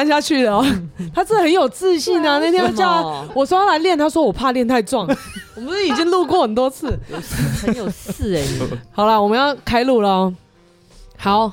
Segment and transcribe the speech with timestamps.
[0.00, 0.64] 我录完下去了。
[1.14, 2.38] 他真的很有自信啊！
[2.38, 5.06] 那天叫他，我说他来练，他说我怕练太壮。
[5.54, 6.98] 我们已经录过很多次，
[7.62, 8.42] 很有事哎。
[8.92, 10.32] 好了，我们要开录了。
[11.18, 11.52] 好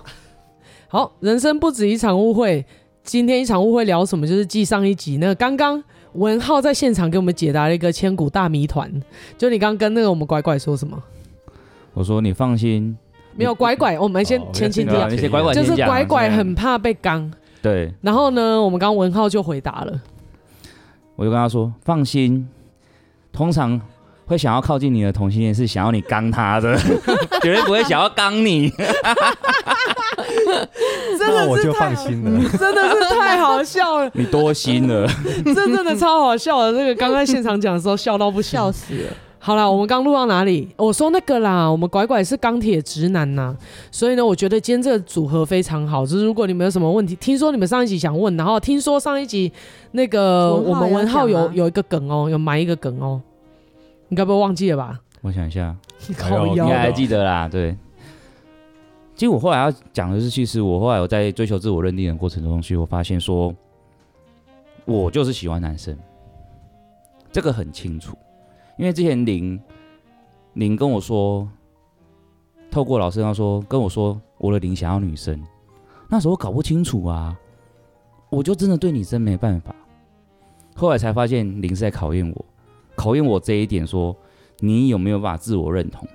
[0.88, 2.65] 好，人生不止一场误会。
[3.04, 4.28] 今天一场误会聊什么？
[4.28, 5.82] 就是继上一集那个刚刚
[6.14, 8.91] 文浩在现场给我们解答了一个千古大谜团。
[9.38, 11.02] 就你刚刚跟那个我们拐拐说什么？
[11.93, 12.97] 我说你放心，
[13.36, 17.32] 没有拐拐，我们先前情提要，那些拐拐就是拐拐很怕被刚。
[17.68, 20.00] 对，然后呢，我们刚刚文浩就回答了，
[21.18, 22.48] 我就跟他说：“放心，
[23.34, 23.82] 通常
[24.25, 26.78] 会想要靠近你的同性恋是想要你刚他的，
[27.44, 28.70] 绝对不会想要刚你。
[31.20, 35.06] ”真的，我就放心了， 真的是太好笑了，你多心了，
[35.44, 36.72] 真正的超好笑的。
[36.72, 39.09] 这个刚刚现场讲的时候笑到不行，笑死了。
[39.39, 40.67] 好了，我们刚录到哪里？
[40.75, 43.55] 我说那个啦，我们拐拐是钢铁直男呐，
[43.91, 46.05] 所以呢，我觉得今天这个组合非常好。
[46.05, 49.52] 就是如果你们有什么问题，听说你们上一集想问，然后听说上一集
[49.91, 53.21] 那个我们文浩有有一个梗哦，有埋一个梗哦，
[54.09, 54.99] 你该不会忘记了吧？
[55.21, 55.75] 我想一下，
[56.07, 56.16] 你
[56.55, 57.47] 应该还记得啦。
[57.47, 57.77] 对，
[59.16, 63.53] 其实我后来要讲的是，其实我后来我在追求自我认定的过程中，其实我发现说，
[64.85, 65.97] 我就是喜欢男生，
[67.31, 68.17] 这个很清楚。
[68.78, 69.59] 因为之前林
[70.53, 71.47] 林跟我说，
[72.70, 75.44] 透过老师他说跟我说，我的林想要女生，
[76.08, 77.38] 那时候搞不清楚啊，
[78.30, 79.75] 我就真的对你真没办法。
[80.75, 82.45] 后来才发现林是在考验我，
[82.95, 84.16] 考验我这一点，说
[84.59, 86.08] 你有没有办法自我认同。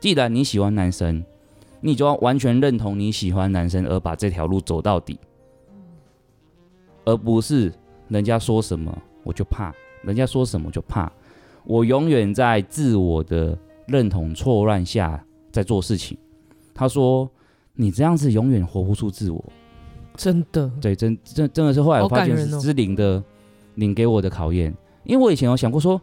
[0.00, 1.24] 既然你喜欢男生，
[1.80, 5.16] 你就要完全认同你喜欢男生，而把这条路走到底，
[7.04, 7.72] 而不是
[8.08, 9.72] 人家说什么我就怕，
[10.02, 11.12] 人家说什么就怕。
[11.64, 13.56] 我永远在自我的
[13.86, 16.16] 认同错乱下在做事情。
[16.74, 17.30] 他说
[17.74, 19.44] ：“你这样子永远活不出自我。”
[20.16, 23.22] 真的，对，真真真的是后来我发现是是林的
[23.76, 24.74] 林给我的考验。
[25.04, 26.00] 因为我以前有想过说：“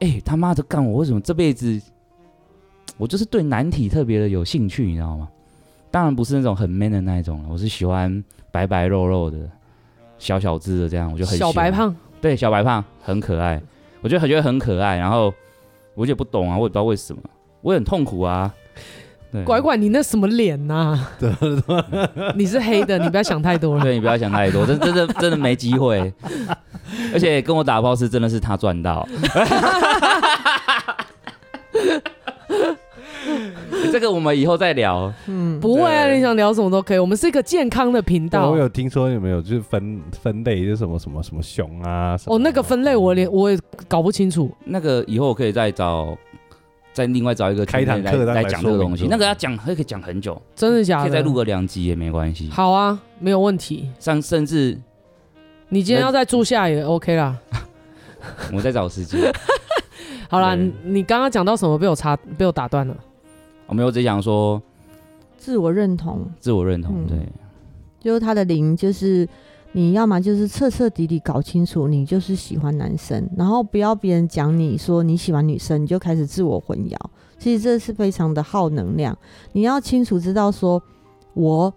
[0.00, 1.80] 哎，他妈的干我为什么这辈子
[2.96, 5.28] 我就是对难题特别的有兴趣，你知道吗？
[5.90, 8.22] 当然不是那种很 man 的那一种了，我是喜欢
[8.52, 9.38] 白白肉肉的
[10.18, 13.60] 小小只的这样，我就很小白胖，对，小白胖很可爱。”
[14.02, 15.32] 我觉得觉得很可爱，然后
[15.94, 17.22] 我也不懂啊，我也不知道为什么，
[17.60, 18.52] 我也很痛苦啊。
[19.32, 21.12] 对拐拐，你那什么脸呐、啊？
[22.34, 23.82] 你是黑的，你不要想太多了。
[23.84, 26.12] 对，你不要想太多，真真的真的没机会。
[27.12, 29.06] 而且跟我打炮是真的是他赚到。
[33.90, 35.12] 这个我们以后再聊。
[35.26, 36.98] 嗯，不会啊，你想聊什么都可以。
[36.98, 38.50] 我们是一个健康的频道。
[38.50, 42.16] 我有听说有没有就是分分类，就是什么什么什么熊啊？
[42.26, 43.58] 哦，那个分类我连我也
[43.88, 44.50] 搞不清楚。
[44.64, 46.16] 那个以后我可以再找，
[46.92, 49.06] 再另外找一个开堂课来讲这个东西。
[49.08, 51.04] 那个要讲可以讲很久，真的假的？
[51.04, 52.48] 可以再录个两集也没关系。
[52.50, 53.90] 好啊，没有问题。
[53.98, 54.78] 像甚至
[55.68, 57.36] 你今天要再住下也 OK 啦。
[58.52, 59.20] 我在找时间。
[60.28, 62.96] 好啦，你刚刚讲到什么被我插被我打断了？
[63.70, 64.60] 我没有只讲说
[65.38, 67.16] 自我认同，自我认同，对，
[68.00, 69.26] 就是他的零，就是
[69.70, 76.96] 你要么就是彻彻底底搞清楚，你就是喜欢男生，然后不要别人讲你说你喜欢女生，你就开始自我混淆，
[77.38, 79.16] 其实这是非常的耗能量。
[79.52, 80.82] 你要清楚知道说，
[81.34, 81.72] 我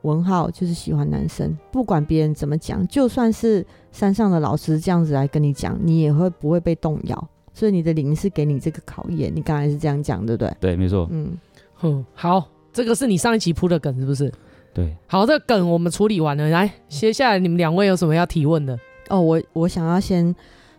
[0.00, 7.28] 文浩就是喜欢男生，不管别人怎么讲，就算是山上的老师这样子来跟你讲，你也会不会被动摇。
[7.52, 10.56] 所以你的灵是给你这个考验，你刚才是这样讲，对不对？
[10.60, 11.08] 对，没错。
[11.10, 11.36] 嗯
[11.74, 14.32] 哼，好，这个是你上一期铺的梗，是不是？
[14.72, 14.96] 对。
[15.06, 18.78] 好，这个梗我们处理完了，来，接下来你们两位有什么要提问的？
[19.08, 20.34] 哦，我我想要先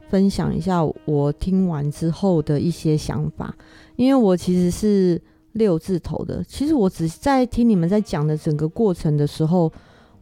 [0.09, 3.53] 分享一下我听完之后的一些想法，
[3.95, 5.21] 因为我其实是
[5.53, 9.71] 六字头的，其实我只是在听你们在讲的整个过程的时候。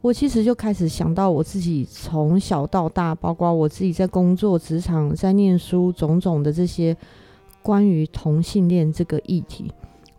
[0.01, 6.95] 我其实就开始想到我自己从小到大，包括我自己在工作、职场、在念书，种种的这些
[7.61, 9.69] 关于同性恋这个议题。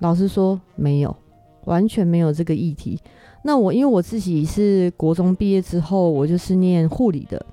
[0.00, 1.16] 老实说，没有，
[1.64, 2.98] 完全没有这个议题。
[3.42, 7.44] 那我因为我自己是国中毕业之后，我就是念护理的。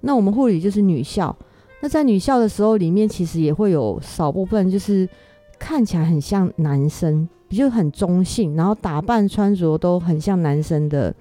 [0.00, 1.34] 那我们护理就是女校。
[1.80, 5.08] 那在女校的时候，里面其实也会有少部分就是
[5.56, 11.14] 看起来很像男生，就很中性，然后打扮穿着都很像男生的。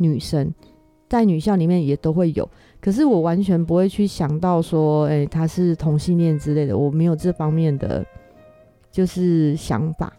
[0.00, 0.52] 女生
[1.08, 2.48] 在女校里面也都会有，
[2.80, 8.04] 可是我完全不会去想到说，哎、他是同性恋之类的，我没有这方面的
[8.90, 10.12] 就是想法。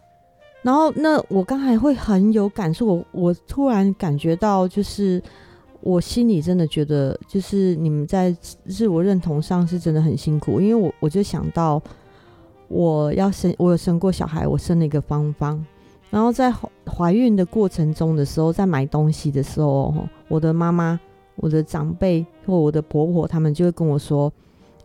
[0.62, 5.20] 然后，那我刚才会很有感触，我我突然感觉到，就是
[5.80, 8.30] 我心里真的觉得，就是你们在
[8.66, 11.82] 自我认同上是真的很辛苦，因为我我就想到
[12.68, 15.64] 我要生，我有生过小孩，我生了一个芳芳。
[16.12, 16.52] 然后在
[16.84, 21.00] 怀孕的过程中的时候，在买东西的时候，我的妈妈、
[21.36, 24.30] 我的长辈或我的婆婆，他们就会跟我说：“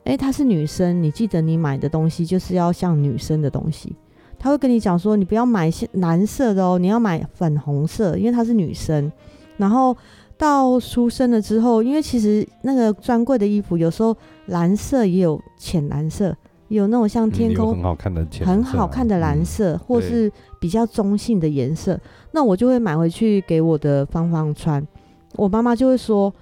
[0.05, 3.93] 诶，她是女生，你记得你买的东西就是要像女生的东西。”
[4.39, 9.11] 他会跟你讲说：“你不要买蓝色的哦，你要买粉红色，因为她是女生。”
[9.57, 9.97] 然后
[10.37, 14.15] 到出生了之后，因为其实那个专柜的衣服有时候
[14.45, 16.33] 蓝色也有浅蓝色。
[16.69, 20.29] 有那种像天空很好看的浅、很好看的蓝色，嗯、或是
[20.59, 21.97] 比较中性的颜色，
[22.31, 24.85] 那我就会买回去给我的芳芳穿。
[25.35, 26.33] 我妈妈就会说：“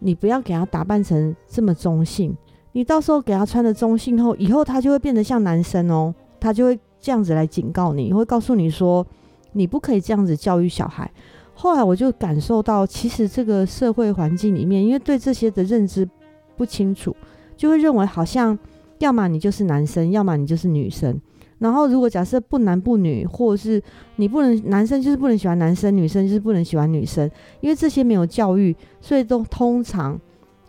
[0.00, 2.34] 你不要给她打扮成这么中性，
[2.72, 9.06] 你到时候给她穿的中性后，以后她就会变得像男生哦。”她就会这样子来警告你，会告诉你说
[9.52, 11.10] ：“你不可以这样子教育小孩。”
[11.52, 16.08] 后来我就感受到，其实这个社会环境里面，因为对这些的认知
[16.56, 17.14] 不清楚，
[17.54, 18.58] 就会认为好像。
[19.04, 21.20] 要么你就是男生，要么你就是女生。
[21.58, 23.80] 然后如果假设不男不女，或者是
[24.16, 27.30] 你不能男生就是不能喜欢男生，女生就是不能喜欢女生，
[27.60, 30.18] 因为这些没有教育，所以都通常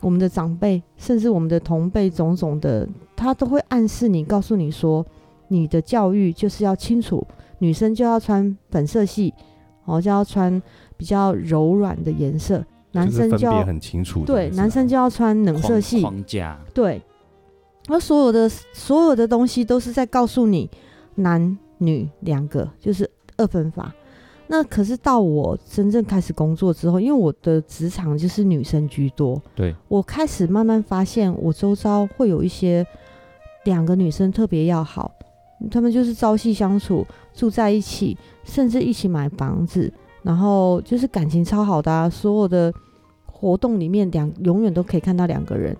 [0.02, 5.04] 我们的长辈，甚至我们的同辈种种的，他都会暗示你，告诉你说，
[5.48, 7.26] 你的教育就是要清楚，
[7.60, 9.34] 女生就要穿粉色系，
[9.86, 10.62] 哦，就要穿
[10.98, 17.02] 比较柔软的颜色，男生就要很清楚，对，男生就要穿冷色系框架，对。
[17.88, 20.70] 而所有的所有的东西都是在告诉你，
[21.16, 23.94] 男女两个就是二分法。
[24.48, 32.86] 那可是到我真正开始工作之后，因为我的职场就是女生居多，对，我开始慢慢发现，我周遭会有一些
[33.64, 35.12] 两个女生特别要好，
[35.72, 39.92] 她们就是朝夕相处，住在一起，甚至一起买房子，
[40.22, 42.72] 然后就是感情超好的啊，所有的
[43.26, 45.76] 活动里面两永远都可以看到两个人。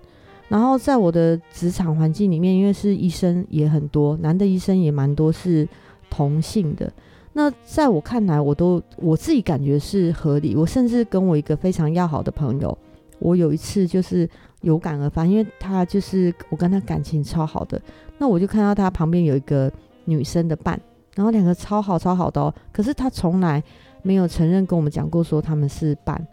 [0.48, 5.68] 然后在我的职场环境里面，因为是医生也很多，男的医生也蛮多，是
[6.08, 6.92] 同性的。
[7.32, 10.56] 那在我看来，我都我自己感觉是合理。
[10.56, 12.78] 我甚至跟我一个非常要好的朋友，
[13.18, 14.28] 我有一次就是
[14.62, 17.80] 有感而发，因为他就是我跟他感情超好的，
[18.16, 19.70] 那我就看到他旁边有一个
[20.04, 20.80] 女生的伴，
[21.14, 23.62] 然后两个超好超好的哦，可是他从来
[24.02, 26.26] 没有承认跟我们讲过说他们是伴。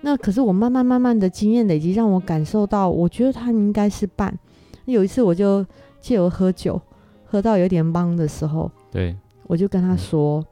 [0.00, 4.32] 那可是我慢慢慢慢的经验累积，让我感受到，我觉得他应该是半。
[4.84, 5.66] 有一次我就
[6.00, 6.80] 借由喝酒，
[7.24, 9.16] 喝到有点懵的时候，对，
[9.48, 10.46] 我就跟他说，嗯、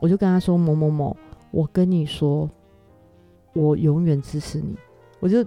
[0.00, 1.16] 我就跟他说某某某，
[1.52, 2.50] 我跟你说，
[3.54, 4.76] 我永远支持你。
[5.20, 5.44] 我就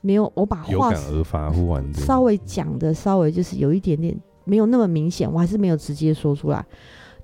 [0.00, 6.64] 没有，我把话而发，忽然稍微讲的稍微就是有一点点没有那么明显，我还是没有直接说出来，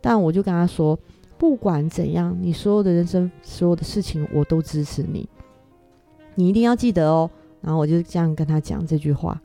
[0.00, 0.98] 但我就跟他说。
[1.38, 5.28] 不管怎样，你所有的人生，所有的事情，我都支持你。
[6.34, 7.30] 你一定要记得哦。
[7.62, 9.40] 然后我就这样跟他讲这句话。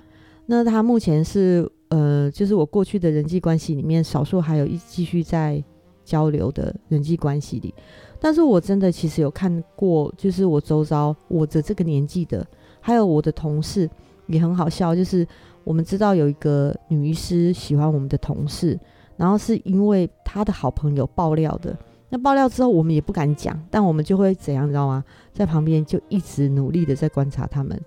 [0.46, 5.64] 那他目前是呃，就是我过去的人际关系里面，少数还有一继续在
[6.04, 7.74] 交流的人际关系里。
[8.20, 12.46] 但是我真的其实有看过，就是我周遭我的这个年纪的，
[12.80, 13.90] 还有我的同事
[14.28, 15.26] 也很好笑，就是
[15.64, 18.80] 我们知道有一个女医师喜欢我们的同事。
[19.18, 21.78] 然后是因为他的好朋友爆料的，
[22.10, 25.04] 那爆料之后我们也不敢讲，但我们就会怎样，你知道吗？
[25.34, 27.80] 在旁边就一直努力的在观察他们，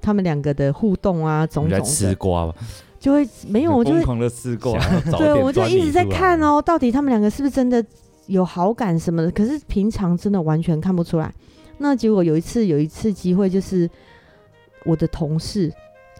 [0.00, 1.84] 他们两个的互动啊，种种的。
[1.84, 2.54] 吃瓜吧，
[3.00, 4.78] 就会没有，我就会疯狂的吃瓜。
[5.18, 7.84] 对，我就一直在看哦，到底他们两个是不是真的
[8.26, 9.30] 有好感什么的？
[9.32, 11.32] 可是平常真的完全看不出来。
[11.78, 13.90] 那结果有一次，有一次机会，就是
[14.84, 15.72] 我的同事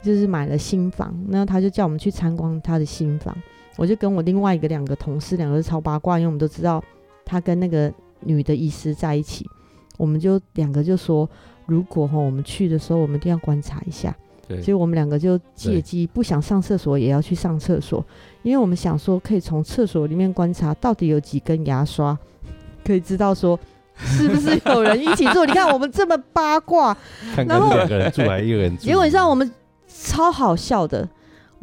[0.02, 3.36] 就是买了新房，那他就叫我们去参观他的新房。
[3.76, 6.82] 我就跟我另外一个两个同事，两个是超八卦，因为我们都知道
[7.24, 9.48] 他跟那个女的医师在一起，
[9.96, 11.28] 我们就两个就说，
[11.66, 14.14] 如果哈我们去的时候，我们一定要观察一下。
[14.46, 18.04] 对，所以我们两个就借机不想上厕所也要去上厕所，
[18.42, 22.18] 因为我们想说可以从厕所里面观察到底有几根牙刷，
[22.84, 23.58] 可以知道说
[23.96, 25.44] 是不是有人一起住。
[25.44, 26.96] 你看我们这么八卦，
[27.46, 29.50] 然后两个人住还一个人住，结果你知道我们
[29.86, 31.08] 超好笑的。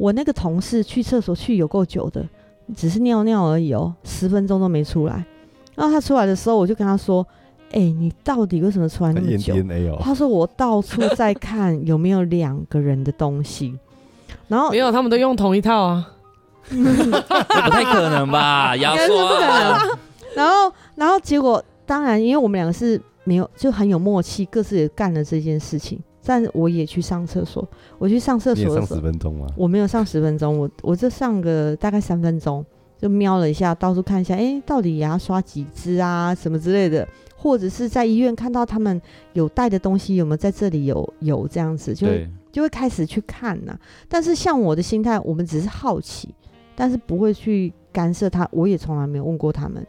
[0.00, 2.26] 我那个同事去厕所去有够久的，
[2.74, 5.22] 只是尿尿而已哦，十分钟都没出来。
[5.74, 7.24] 然后他出来的时候，我就跟他说
[7.72, 9.54] ：“哎、欸，你到底为什么出来那么久？”
[10.00, 13.78] 他说：“我到处在看有没有两个人的东西。”
[14.48, 16.12] 然后没有，他们都用同一套啊，
[16.70, 18.74] 这 不太可能吧？
[18.74, 19.98] 不可能。
[20.34, 26.00] 然后，然后结果当然，因为我们两个是没有就很有默契，各自也干了这件事情。
[26.24, 27.66] 但我也去上厕所，
[27.98, 29.46] 我去上厕所上十分钟吗？
[29.56, 32.64] 我没有上十分钟，我我就上个大概三分钟，
[32.98, 39.00] 就瞄了一下，到处看一下，哎、欸，到底牙刷几支啊，什么之类的，或者是在医院看到他们
[39.32, 43.80] 有带的东西有没有在这里有有这样子，就会就会开始去看呐、啊。
[44.08, 46.34] 但是像我的心态，我们只是好奇，
[46.76, 49.86] 但是不会去干涉他，我也从来没有问过他们。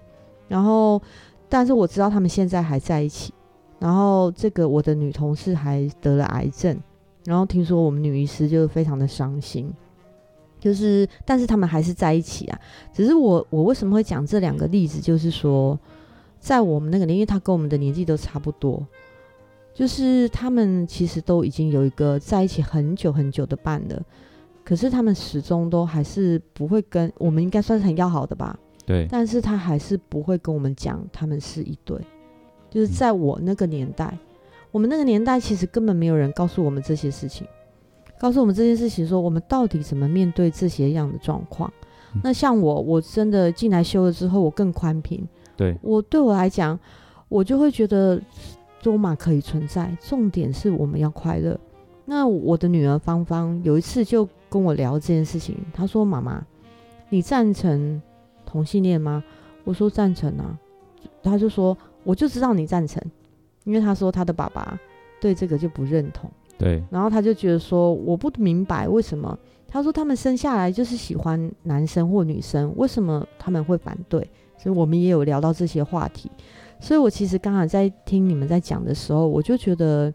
[0.48, 1.02] 然后，
[1.50, 3.34] 但是我知道他们现在还在一起。
[3.82, 6.80] 然后，这个我的女同事还得了癌症，
[7.26, 9.74] 然后听说我们女医师就非常的伤心。
[10.60, 12.60] 就是，但是他们还是在一起啊。
[12.94, 15.02] 只是我，我为什么会讲这两个例子？
[15.02, 15.80] 就是说，
[16.40, 18.86] 在我们那个年，因为他跟我们的年纪都差不多，
[19.74, 24.00] 就是他们其实都已经有一个在一起很久很久的伴了，
[24.64, 28.56] 可是他们始终都还是不会跟我们，应该算是很要好的吧？
[28.86, 29.08] 对。
[29.10, 32.00] 但是他还是不会跟我们讲他们是一对。
[32.72, 34.20] 就是在我那个年代，嗯、
[34.72, 37.46] 我们那个年代其实根本没有人告诉我们这些事情。
[38.20, 41.72] 告诉我们这件事情，说我们到底怎么面对这些样的状况？
[42.14, 45.28] 嗯、那像我，我真的进来修了之后，我更宽平。
[45.58, 46.80] 对我对我来讲，
[47.30, 48.22] 我就会觉得
[48.82, 51.60] 多玛可以存在，重点是我们要快乐。
[52.06, 56.46] 那我的女儿芳芳有一次就跟我聊这件事情，她说：“妈妈，
[57.10, 58.02] 你赞成
[58.46, 59.24] 同性恋吗？”
[59.64, 60.60] 我说：“赞成啊。”
[61.24, 63.02] 她就说：“我就知道你赞成，
[63.64, 64.80] 因为他说他的爸爸
[65.20, 69.38] 对这个就不认同。”对，然后他就觉得说，我不明白为什么。
[69.68, 74.20] 他说他们生下来就是喜欢男生或女生，为什么他们会反对？
[74.58, 76.30] 所以我们也有聊到这些话题。
[76.80, 80.14] 所以我其实刚才在听你们在讲的时候，我就觉得，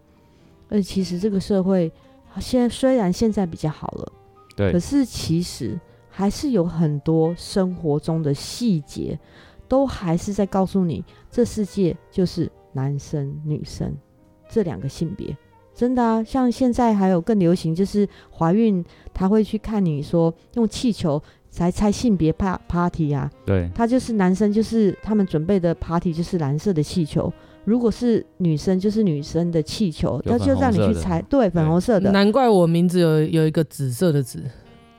[0.69, 1.91] 呃，其实这个社会
[2.39, 4.13] 现在虽然现在比较好了，
[4.55, 9.19] 对，可是其实还是有很多生活中的细节，
[9.69, 13.95] 都还是在告诉你，这世界就是男生女生
[14.49, 15.37] 这两个性别。
[15.75, 18.83] 真的啊，像现在还有更流行，就是怀孕，
[19.13, 21.23] 他会去看你说用气球
[21.59, 23.31] 来猜性别派 party 啊。
[23.45, 27.31] 对，他就是男生，就是他们准备的 party 就是蓝色的气球；
[27.65, 31.21] 如果是女生，就是女生的气球，他就让你去猜。
[31.29, 32.11] 对，粉红色的。
[32.11, 34.43] 难怪我名字有有一个紫色的紫。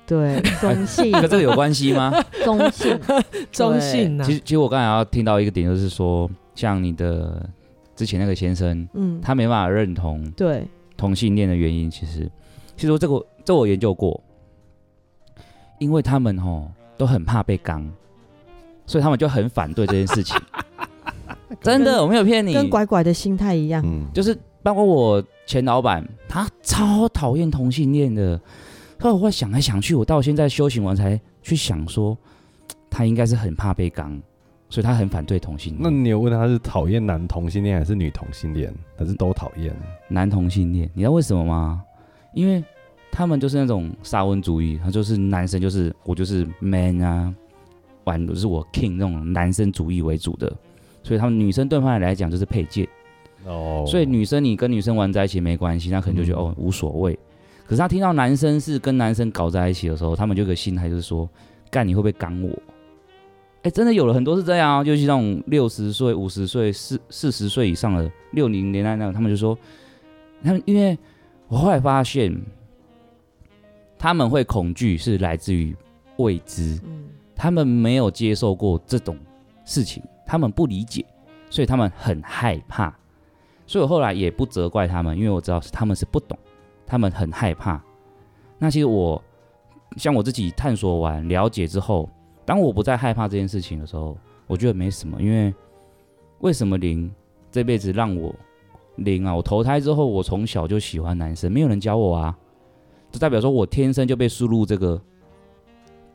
[0.07, 1.11] 对，中性。
[1.21, 2.11] 跟这个有关系吗？
[2.43, 2.99] 中性，
[3.51, 4.23] 中性啊。
[4.25, 7.47] 其实，其实我刚才要听到一个点，就是说，像你的。
[7.95, 12.29] 之前那个先生，嗯，他没办法认同对同性恋的原因，其实，
[12.75, 14.21] 其实这个这我研究过，
[15.79, 17.91] 因为他们哦都很怕被刚，
[18.85, 20.39] 所以他们就很反对这件事情。
[21.59, 28.39] 真的，我没有骗你，跟拐拐的心态一样，嗯，就是包括我前老板，他超讨厌同性恋的。
[28.99, 32.17] 后来我想来想去，我到现在修行完才去想说，
[32.89, 34.21] 他应该是很怕被刚。
[34.69, 35.81] 所以他很反对同性恋。
[35.81, 39.73] 那你有问他是讨厌男同性恋还是女同性恋，还是都讨厌
[40.09, 40.91] 男同性恋？
[40.93, 41.81] 你知道为什么吗？
[42.33, 42.61] 因为
[43.09, 47.33] 他们就是那种沙文主义，他就是男生就是我就是 man 啊，
[48.03, 50.53] 玩的是我 king 那种男生主义为主的，
[51.01, 52.85] 所以他们女生对他们来讲就是配件
[53.45, 53.85] 哦。
[53.87, 57.17] 所以女生你跟女生玩在一起没关系，那可能就觉得、嗯、哦无所谓。
[57.67, 61.29] 可是他听到男生是跟男生搞在一起的时候，他们就有个心态就是说，
[61.69, 62.49] 干你会不会刚我？
[63.63, 69.57] 哎，真的有了很多是这样啊，尤其那种六十岁、五十岁、四四十岁以上的六零年代那种，他们就说，
[70.41, 70.97] 他们因为
[71.49, 72.33] 我后来发现，
[73.97, 75.75] 他们会恐惧是来自于
[76.17, 76.79] 未知，
[77.35, 79.17] 他们没有接受过这种
[79.65, 81.05] 事情，他们不理解，
[81.49, 82.95] 所以他们很害怕。
[83.65, 86.37] 所以我后来也不责怪他们，因为我知道是他们是不懂，
[86.87, 87.79] 他们很害怕。
[88.57, 89.21] 那其实我
[89.97, 92.09] 像我自己探索完、了解之后。
[92.47, 94.17] 当我不再害怕这件事情的时候，
[94.47, 95.53] 我觉得没什么，因为
[96.39, 97.13] 为什么灵
[97.51, 98.33] 这辈子让我
[98.95, 99.35] 灵啊？
[99.35, 102.33] 我投胎之后，我从小就喜欢男生，没有人教我啊，
[103.11, 105.01] 就代表说我天生就被输入这个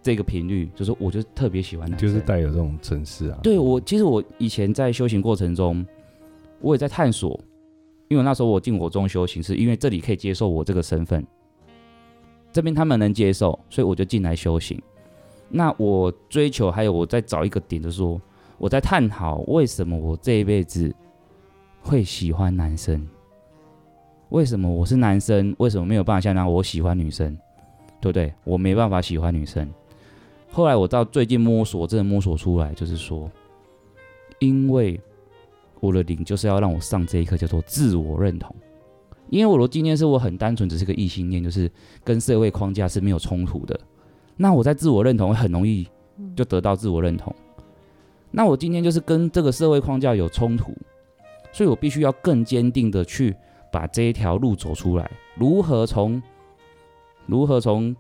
[0.00, 3.38] 这个频率，就是我就特别喜欢男生，就是带有这种程式啊。
[3.42, 5.86] 对我，其实我以前在修行过程中，
[6.62, 7.38] 我也在探索，
[8.12, 11.26] 因为那时候我进火中修行，是因为这里可以接受我这个身份，
[12.52, 14.78] 这边他们能接受，所以我就进来修行。
[15.48, 18.20] 那我追求，还有我在找一个点，就是说
[18.58, 20.94] 我在探讨为什么我这一辈子
[21.80, 23.08] 会喜欢男生？
[24.28, 25.56] 为什么我是男生？
[25.58, 27.34] 为什么没有办法像那我喜欢女生？
[27.98, 28.30] 对不对？
[28.44, 29.66] 我没办法喜欢女生。
[30.50, 33.30] 后来我到最近摸索，真的摸索出来，就是说，
[34.38, 35.00] 因为
[35.82, 38.54] 我的灵就是要让我上这一课，叫做自我认同。
[39.30, 41.68] 因为我的今天是我很单纯，只是个异性恋，就是
[42.04, 43.78] 跟社会框架是没有冲突的。
[44.36, 45.88] 那我在自我认同很容易
[46.36, 47.34] 就得到自我认同。
[48.30, 50.72] 那我今天就是跟这个社会框架有冲突，
[51.50, 53.34] 所以我必须要更坚定的去
[53.72, 55.10] 把这一条路走出来。
[55.34, 56.22] 如何从
[57.26, 57.94] 如何从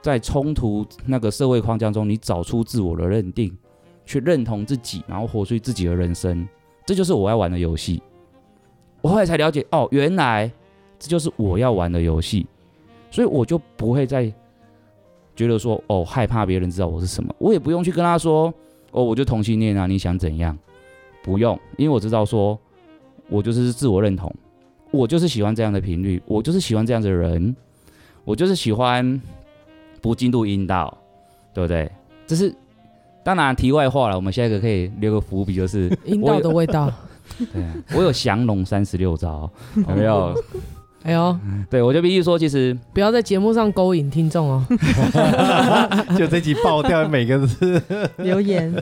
[0.00, 3.56] 在冲突那个社会框架中，你找出自我的认定，
[4.04, 6.46] 去认同自己，然后活出自己的人生，
[6.84, 8.02] 这就是我要玩的游戏。
[9.00, 10.50] 我后来才了解，哦，原来
[10.98, 12.46] 这就是我要玩的游戏，
[13.10, 14.32] 所以我就不会再。
[15.34, 18.52] 觉得说哦，害怕别人知道我是什么，我也不用去跟他说
[18.90, 20.56] 哦，我就同性恋啊，你想怎样？
[21.22, 22.56] 不用，因为我知道说，
[23.30, 24.30] 我就是自我认同，
[24.90, 27.56] 我就是喜欢这样的频率，我就是喜欢这样的人，
[28.24, 29.20] 我就是喜欢
[30.02, 30.96] 不进入阴道，
[31.54, 31.90] 对不对？
[32.26, 32.54] 这是
[33.24, 34.16] 当然题外话了。
[34.16, 36.92] 我们下一个可以留个伏笔，就是阴道的味道。
[37.52, 39.50] 对啊，我有降龙三十六招，
[39.88, 40.34] 有没有？
[41.04, 41.36] 哎呦，
[41.68, 44.64] 对，我就必须说，其实不要在节目上勾引听众哦。
[46.16, 47.82] 就这集爆掉，每个字
[48.18, 48.72] 留言，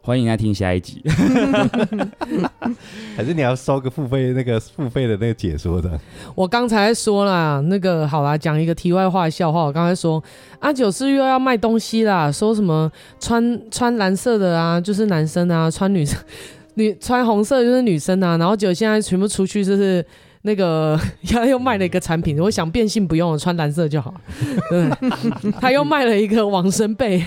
[0.00, 1.02] 欢迎来听下一集。
[3.16, 5.98] 还是你要收个付费那个付费的那个解说的？
[6.36, 9.64] 我刚才说啦，那个好啦，讲一个题外话笑话。
[9.64, 10.22] 我刚才说
[10.60, 16.16] 阿九是又要卖东西啦，说什么穿穿蓝色的啊，就是男生啊，穿女生
[16.74, 20.06] 女穿红色就是女生啊，然后结果现在全部出去就是。
[20.46, 20.98] 那个
[21.28, 24.14] 他又卖了一个产品，我想变性不用了，穿蓝色就好。
[24.70, 24.88] 对，
[25.60, 27.20] 他又卖了一个王生贝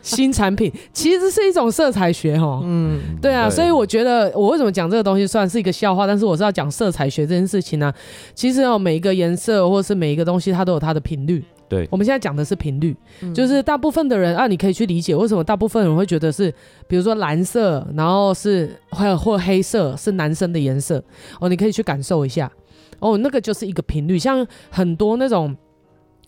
[0.00, 2.62] 新产品，其实是一种色彩学哈。
[2.64, 7.94] 嗯，对啊，所以我觉得我为什么讲这个东西算是一个笑话，但是我是要讲色彩学这件事情呢、啊。
[8.34, 11.44] 其实哦，每一个颜色或是每一个东西，它都有它的频率。
[11.72, 16.52] 对，我们现在讲的是频率，嗯、就是大部分的人啊，你可以去理解为什么大部分人会觉得是，
[16.86, 21.02] 比如说蓝色，然后是或或黑色是男生的颜色
[21.40, 22.52] 哦，你可以去感受一下
[22.98, 24.18] 哦，那个就是一个频率。
[24.18, 25.56] 像很多那种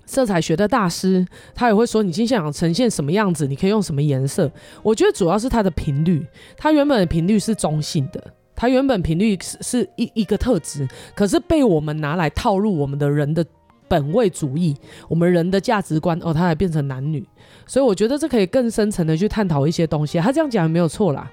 [0.06, 4.50] 色彩学的大师，他也会说，你今天想呈现什么样子，你可以用什么颜色。
[4.82, 13.44] 我觉得主要是它的频率，它原本的频率是中性的，它原本频率是是一一个特质，可是被我们拿来套入我们的人的。
[13.94, 14.74] 本位主义，
[15.08, 17.24] 我们人的价值观哦，它还变成男女，
[17.64, 20.18] 所以我觉得这可以更深层的去探讨一些东西。
[20.18, 21.30] 他这样讲也没有错啦，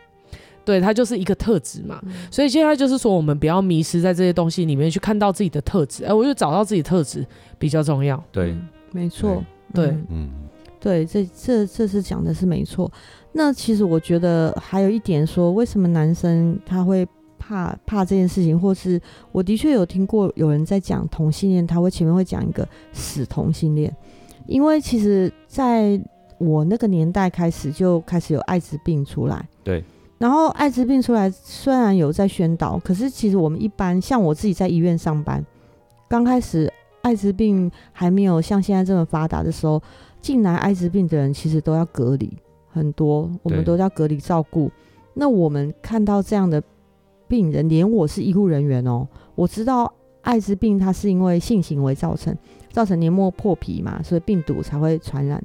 [0.64, 2.00] 对，它就是一个特质嘛。
[2.04, 6.04] 嗯、所以现在就是说，我们不要迷失在这些东西里面，去看到自己的特质。
[6.04, 7.26] 哎、欸，我就找到自己特质
[7.58, 8.24] 比较重要。
[8.32, 9.44] 对，嗯、没错，
[9.74, 10.30] 对，嗯，嗯
[10.80, 12.92] 对，这这这是讲的是没错。
[13.32, 17.08] 那其实我觉得还有一点说，为什么男生他会？
[17.42, 19.02] 怕怕这件事情，或是
[19.32, 23.92] 我的确有听过有人在讲同性恋，他会前面会讲一个死同性恋，
[24.46, 26.00] 因为其实在
[26.38, 29.84] 我那个年代开始就开始有艾滋病出来，对，
[30.20, 35.44] 然后艾滋病出来虽然有在宣导，可是其实我们一般像我自己在医院上班，
[36.08, 39.82] 刚开始艾滋病还没有像现在这么发达的时候，
[40.22, 42.38] 进来艾滋病的人其实都要隔离，
[42.70, 44.72] 很多我们都要隔离照顾，
[45.16, 46.62] 那我们看到这样的。
[47.32, 49.90] 病人连我是医护人员哦，我知道
[50.22, 52.36] 艾滋病它是因为性行为造成，
[52.74, 55.42] 造成黏膜破皮嘛，所以病毒才会传染。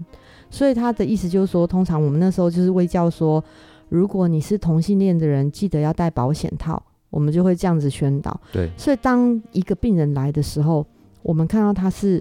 [0.50, 3.42] 所以他的意思就是说，通常我们那时候就是微教说，
[3.88, 8.40] 如果你是同性恋的人，记得要戴保险套，我们就会这样子宣导。
[8.52, 10.84] 对，所以当一个病人来的时候，
[11.22, 12.20] 我们看到他是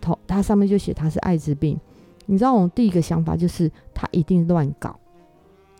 [0.00, 1.78] 头，他上面就写他是艾滋病，
[2.24, 4.98] 你知道我们第一个想法就是他一定乱搞。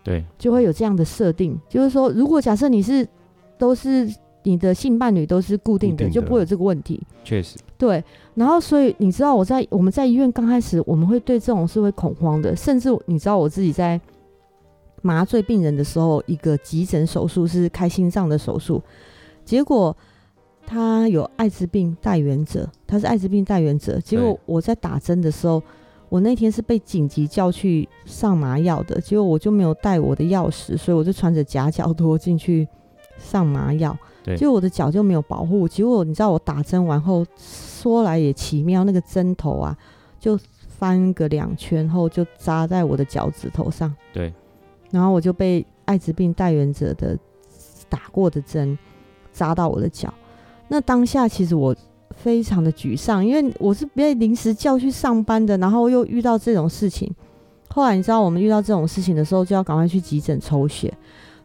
[0.04, 3.08] 对，就会有这样的设定，就是说，如果假设你是
[3.56, 4.06] 都是
[4.42, 6.12] 你的性伴侣都是固定的，定的。
[6.12, 7.02] 就不会有这个问题。
[7.24, 8.04] 确实，对。
[8.34, 13.98] 然后，所以你知道，我在我们在医院刚开始，我们会对这种是会恐慌的，甚至你知道，我自己在
[15.00, 18.82] 麻醉病人的时候，一个急诊手术是开心脏的手术，
[19.42, 19.96] 结果
[20.66, 25.62] 他有艾滋病带原者，他是艾滋病带原者，结果我在打针的时候。
[26.14, 32.68] 我那天是被紧急叫去上麻药的，结果我就没有带我的钥匙，所以我就穿着夹脚拖进去
[33.18, 33.98] 上麻药。
[34.22, 35.66] 对，结果我的脚就没有保护。
[35.66, 39.76] 结果你知道我打针完后，说来也奇妙，那个针头啊，
[40.20, 43.92] 就翻个两圈后就扎在我的脚趾头上。
[44.12, 44.32] 对，
[44.92, 47.18] 然后我就被艾滋病带源者的
[47.88, 48.78] 打过的针
[49.32, 50.14] 扎到我的脚。
[50.68, 51.74] 那当下其实我。
[52.16, 57.12] 非常的沮丧，因为我是被临时叫去上班的，然后又遇到这种事情。
[57.68, 60.92] 后来你知道，我们遇到这种事情的时候，就要赶快去急诊抽血。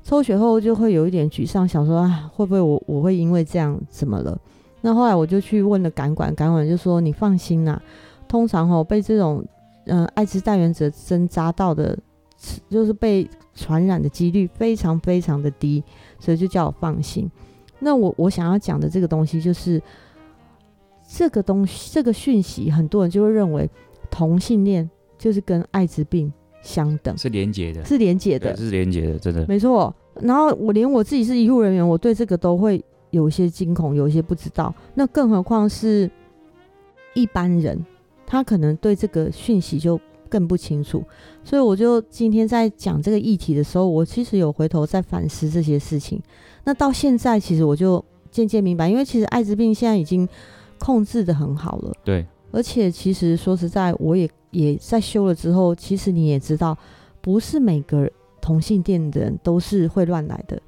[0.03, 4.39] 抽血后就会有一点沮丧，想说啊，会不会我我会因为这样怎么了？
[4.82, 7.82] 那后来我就去问了感管，感管就说你放心啦，
[8.27, 9.43] 通常哦被这种
[9.86, 11.97] 嗯、呃、艾滋带原者针扎到的，
[12.69, 15.84] 就是被传染的几率非常非常的低，
[16.19, 17.29] 所以就叫我放心。
[17.79, 19.82] 那我我想要讲的这个东西就是。
[21.12, 23.67] 这个东西，这个讯息，很多人就会认为
[24.12, 29.93] 同性恋就是跟艾滋病相等，是连结的，是连结的，是连结的，真的没错。
[30.22, 34.72] 然后我连我自己是医护人员，我对这个都会有一些惊恐，有一些不知道。
[34.93, 36.10] 那更何况是
[37.15, 37.84] 一般人，
[38.28, 41.04] 他可能对这个讯息就更不清楚。
[41.43, 46.22] 所以我就今天在讲这个议题的时候，我其实有回头在反思这些事情。
[46.65, 50.30] 那到现在，其实我就渐渐明白，因为其实艾滋病现在已经。
[50.80, 56.78] 控制的很好了，对，而且其实说实在，我也也在修了之后，其实你也知道，
[57.22, 58.10] 不是每个
[58.42, 60.60] 同性恋的人都是会乱来的。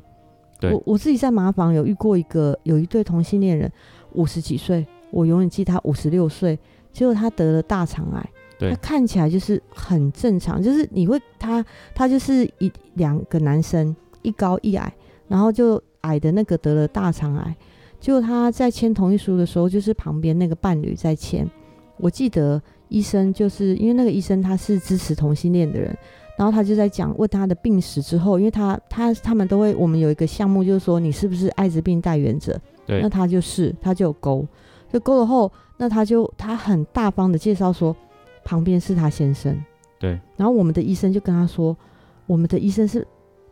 [0.60, 0.74] 对。
[0.74, 3.72] 我我自己在麻房有遇过一个有一对同性恋人，
[4.14, 6.60] 五十几岁，我永远记他五十六岁，
[6.92, 8.30] 结果他得了大肠癌。
[8.60, 8.70] 对。
[8.70, 14.94] 他看起来就是很正常，就是你会他他就是一两个男生，一高一矮，
[15.28, 17.56] 然后就矮的那个得了大肠癌，
[18.02, 21.50] 结果他在签同意书的时候，就是旁边那个伴侣在签。
[21.96, 25.96] 我记得医生就是因为那个医生他是支持同性恋的人，
[26.38, 34.46] 然后他就在讲问他的病史之后，因为他他他们都会，我们有一个项目就是说你是不是艾滋病带原者，对那他就是他就有勾，
[34.92, 37.96] 就勾了后，那他就他很大方的介绍说。
[38.44, 39.56] 旁边是他先生，
[40.00, 41.78] 对，然后我们的医生就跟他说，
[42.26, 43.08] 我们的医生是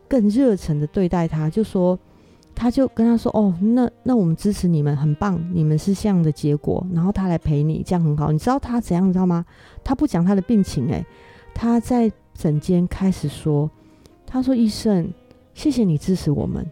[0.08, 1.96] 更热忱的对待他，就说，
[2.60, 8.30] 他就跟他说，哦，那那我们支持你们，很棒，你们是这样的结果，然后他来陪你，这样很好。
[8.30, 9.42] 你知道他怎样，你知道吗？
[9.82, 11.02] 他不讲他的病情，诶，
[11.54, 13.70] 他在诊间开始说，
[14.26, 15.10] 他说医生，
[15.54, 16.62] 谢谢你支持我们，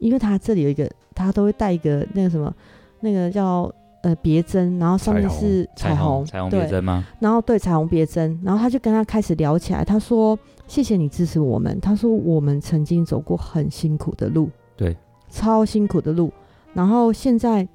[0.00, 2.52] 因为他这里有一个，他都会带一个那个什么，
[2.98, 3.72] 那个叫。
[4.02, 7.02] 呃，别针，然后上面是彩虹，彩虹别针吗？
[7.20, 9.82] 然后对，彩虹别针，然后他就跟他开始聊起来。
[9.82, 14.52] 他说：“谢谢你支持我们。”他说：“我们曾经走过很辛苦的路，对，
[15.34, 16.32] 超辛苦的路。
[16.72, 17.68] 然后现在，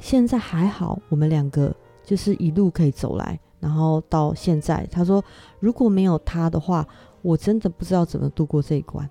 [0.00, 1.72] 现在还好，我们两个
[2.04, 4.84] 就是一路可以走来，然后到现在。
[4.90, 5.22] 他说，
[5.60, 6.84] 如果没有他的话，
[7.22, 9.08] 我真的不知道怎么度过这一关。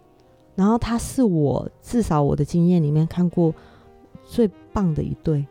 [0.54, 3.54] 然后他是我至少我的经验里面看过
[4.26, 5.46] 最棒的一对。”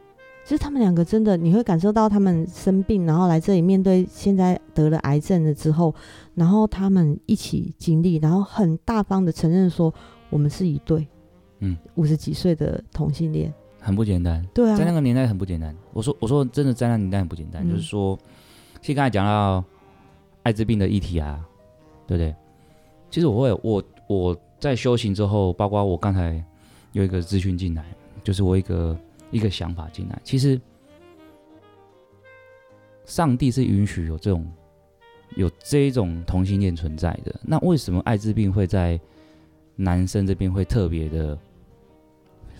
[0.45, 5.95] 就是他们两个真的，你会感受到他们生病，然后来这里面对现在得了癌症了之后，
[6.35, 9.93] 然后他们一起经历，然后很大方的承认说，
[10.29, 11.09] 我们是一对，
[11.65, 15.75] 嗯，五十几岁的同性恋，很不简单，对啊，在那个年代很不简单。
[15.93, 18.19] 我说，我说真的，在那个年代很不简单，嗯、就是说，
[18.81, 19.65] 其实刚才讲到
[20.43, 21.45] 艾滋病的议题啊，
[22.07, 22.35] 对不对？
[23.11, 26.45] 其实我会，我我在修行之后，包括我刚才
[26.93, 27.85] 有一个资讯进来，
[28.23, 28.97] 就是我一个。
[29.31, 30.61] 一个想法进来，其实
[33.05, 34.47] 上帝是允许有这种
[35.35, 37.35] 有这一种同性恋存在的。
[37.43, 39.01] 那为什么艾滋病会在
[39.75, 41.37] 男生这边会特别的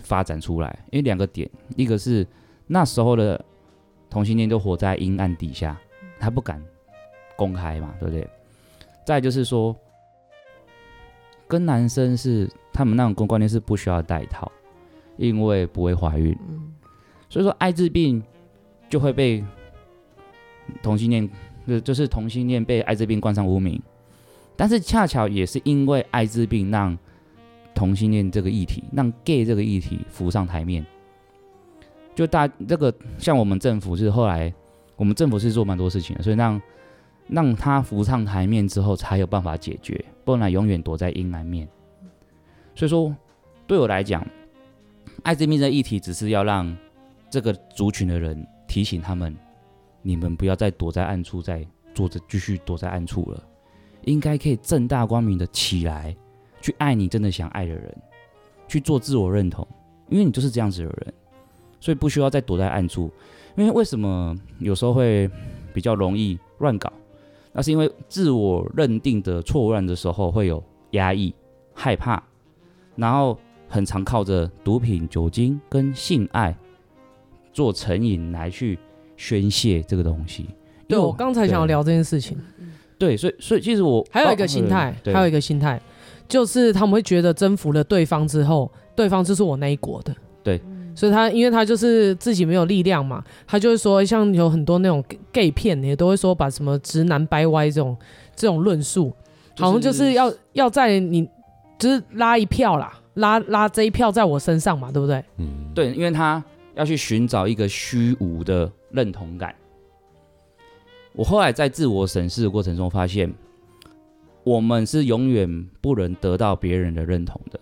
[0.05, 0.79] 发展出来？
[0.91, 2.25] 因为两个点，一个是
[2.67, 3.43] 那时候的
[4.09, 5.77] 同性恋都活在阴暗底下，
[6.19, 6.63] 他不敢
[7.35, 8.25] 公开嘛，对不对？
[9.05, 9.75] 再就是说，
[11.47, 14.51] 跟男生是他们那种观念是不需要戴套。
[15.17, 16.37] 因为不会怀孕，
[17.29, 18.21] 所以说艾滋病
[18.89, 19.41] 就会被
[20.83, 21.29] 同性恋，
[21.65, 23.81] 就就是同性恋被艾滋病冠上污名。
[24.57, 26.97] 但是恰巧也是因为艾滋病让
[27.75, 30.83] 同性恋这个议题，让 gay 这个议题浮上台面。
[32.15, 34.51] 就大这个像我们政府是后来，
[34.95, 36.61] 我们政府是做蛮多事情的，所以让
[37.27, 41.67] 让他浮上台面之后才有办法解决，不然永远躲在阴暗面。
[42.73, 43.15] 所以说
[43.67, 44.25] 对我来讲。
[45.23, 46.75] 艾滋病的议题只是要让
[47.31, 49.35] 这个族群的人提醒他们，
[50.03, 53.43] 你们不要再躲在暗处，再坐着继续躲在暗处了，
[54.03, 56.15] 应该可以正大光明的起来，
[56.65, 57.95] 去爱你真的想爱的人，
[58.67, 59.67] 去做自我认同，
[60.09, 61.13] 因为你就是这样子的人，
[61.79, 63.11] 所以不需要再躲在暗处。
[63.55, 65.29] 因为为什么有时候会
[65.73, 66.91] 比较容易乱搞？
[67.53, 71.31] 那是因为自我认定的错乱的时候会有压抑、
[71.73, 72.23] 害怕，
[72.95, 73.37] 然后。
[73.67, 76.55] 很常靠着毒品、酒精跟性爱
[77.51, 78.77] 做成瘾来去
[79.17, 80.45] 宣泄这个东西。
[80.87, 82.37] 对，我刚才想要聊这件事情。
[82.99, 85.81] 对，所以所以其实我还有一个心态，还有一个心态，
[86.27, 90.15] 就是他们会觉得征服了对方之后，对方就是我那一国的。
[90.43, 90.61] 对，
[90.93, 97.97] 所以他因为他就是自己没有力量嘛，他就会说，像有很多那种 gay 片也都会说把什么直男掰歪这种
[98.35, 99.13] 这种论述，
[99.57, 101.27] 好像就是要要在你
[101.79, 103.01] 就是拉一票啦。
[103.15, 105.23] 拉拉这一票在我身上嘛，对不对？
[105.37, 109.55] 嗯，对，因为他要去寻找一个虚无的认同感。
[111.13, 113.33] 我后来在自我审视的过程中发现，
[114.45, 117.59] 我们是永远不能得到别人的认同的，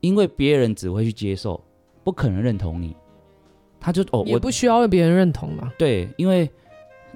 [0.00, 1.60] 因为别人只会去接受，
[2.04, 2.96] 不可能认同你。
[3.80, 5.72] 他就哦，我不需要被别人认同嘛。
[5.76, 6.48] 对，因为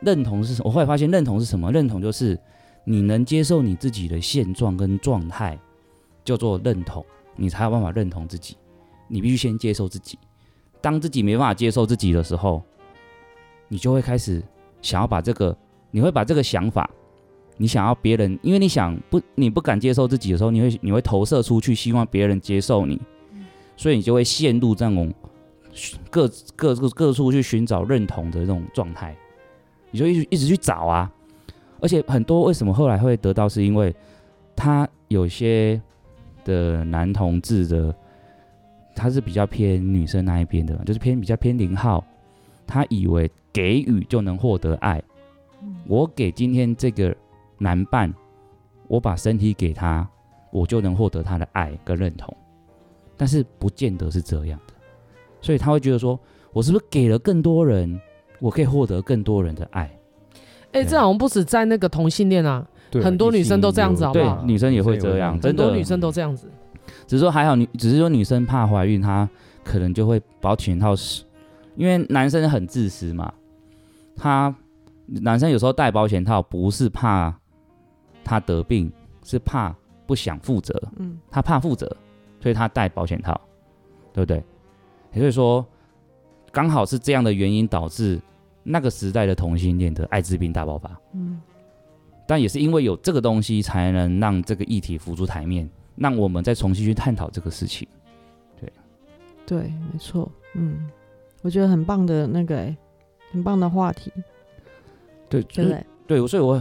[0.02, 0.68] 认同是什么？
[0.68, 1.70] 我后来发现认同是什么？
[1.70, 2.38] 认同就是
[2.84, 5.56] 你能接受你自己的现状跟状态，
[6.24, 7.06] 叫做认同。
[7.36, 8.56] 你才有办法认同自己，
[9.08, 10.18] 你必须先接受自己。
[10.80, 12.60] 当自己没办法接受自己的时候，
[13.68, 14.42] 你就会开始
[14.82, 15.56] 想要把这个，
[15.90, 16.90] 你会把这个想法，
[17.60, 22.98] 你想要别人，因为你想不，你不敢接受自己的时候，你会你会投射出去，希望别人接受你，
[23.76, 25.12] 所以你就会陷入这种
[26.10, 29.14] 各各各各处去寻找认同的这种状态，
[29.90, 31.12] 你就一直一直去找啊。
[31.80, 33.94] 而且很多为什么后来会得到，是因为。
[34.56, 35.80] 他有些
[36.44, 37.94] 的男同志的，
[38.94, 42.04] 他是比较偏女生那一边的，就是偏比较偏零号，
[42.66, 45.02] 他以为给予就能获得爱。
[45.86, 47.16] 我给今天这个
[47.62, 48.12] 男伴，
[48.88, 50.08] 我把身体给他，
[50.50, 52.34] 我就能获得他的爱跟认同，
[53.16, 54.74] 但是不见得是这样的，
[55.42, 56.18] 所以他会觉得说，
[56.52, 58.00] 我是不是给了更多人，
[58.40, 59.82] 我可以获得更多人的爱？
[60.72, 62.66] 哎、欸，这好像不止在那个同性恋啊，
[63.02, 64.36] 很多女生都这样子，好不好？
[64.36, 66.50] 对，女生也会这样，很多女生都这样子。
[67.06, 69.28] 只是说还好女，只是说女生怕怀孕，她
[69.62, 71.22] 可能就会保险套使，
[71.76, 73.32] 因为男生很自私嘛。
[74.16, 74.54] 他
[75.06, 77.34] 男生有时候戴保险套不是怕
[78.24, 79.74] 他得病，是怕
[80.06, 80.80] 不想负责。
[80.96, 81.86] 嗯，他怕负责，
[82.40, 83.40] 所以他戴保险套，
[84.12, 84.42] 对不对？
[85.12, 85.66] 也就是说，
[86.52, 88.20] 刚好是这样的原因导致。
[88.62, 91.40] 那个时代的同性恋的艾滋病大爆发，嗯，
[92.26, 97.88] 但也是因为有这个东西，才能让这个议题浮出台面，让我们再重新去探讨这个事情。
[98.60, 98.70] 对，
[99.46, 100.90] 对，没错，嗯，
[101.40, 102.76] 我觉得很棒的那个、欸，
[103.32, 104.12] 很棒的话题。
[105.30, 106.60] 对，对，对，所以我，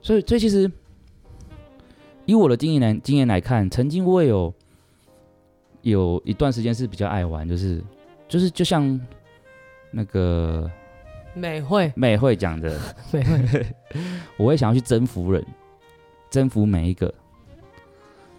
[0.00, 0.72] 所以，所以其实，
[2.26, 4.54] 以我的经验来经验来看，曾经我也有
[5.82, 7.82] 有一段时间是比较爱玩，就是，
[8.28, 9.00] 就是，就像
[9.90, 10.70] 那个。
[11.38, 12.80] 美惠美惠讲的
[13.12, 13.66] 美惠，
[14.38, 15.46] 我会想要去征服人，
[16.30, 17.12] 征服每一个，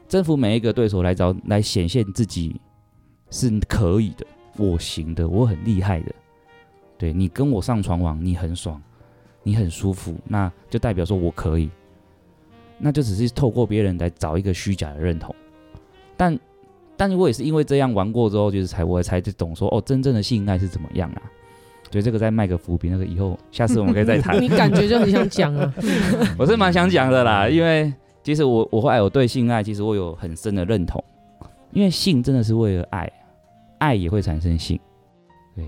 [0.07, 2.59] 征服每一个对手来找来显现自己
[3.29, 4.25] 是可以的，
[4.57, 6.11] 我行的，我很厉害的。
[6.97, 8.81] 对，你跟我上床网，你很爽，
[9.43, 11.69] 你很舒服，那就代表说我可以，
[12.77, 15.33] 那就只是透过别人来找一个虚假的认同。
[16.15, 16.39] 但，
[16.95, 21.21] 但我也是因为这样玩过之后，就是才我才懂说，哦，真正的性爱是怎么样啊？
[21.89, 24.35] 所以这个再卖个伏笔，那个以后下次我们可以再谈。
[24.43, 25.73] 你感觉就很想讲啊？
[26.37, 31.01] 我是蛮想讲的啦，因为其实我我后来我对性爱其实我有很深的认同，
[31.71, 33.09] 因为性真的是为了爱，
[33.77, 34.77] 爱也会产生性。
[35.55, 35.63] 对，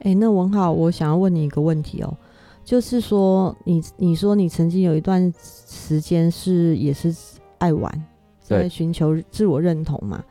[0.00, 2.16] 哎、欸，那文浩，我想要问你一个问题哦，
[2.64, 7.14] 就是说你你说你曾经有一段时间是也是
[7.58, 8.06] 爱玩，
[8.40, 10.24] 在寻求自我认同嘛？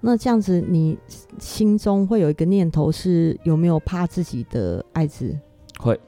[0.00, 0.96] 那这样子，你
[1.38, 5.36] 心中会有一个念头是有没有怕自己的爱子？
[5.78, 5.98] 会，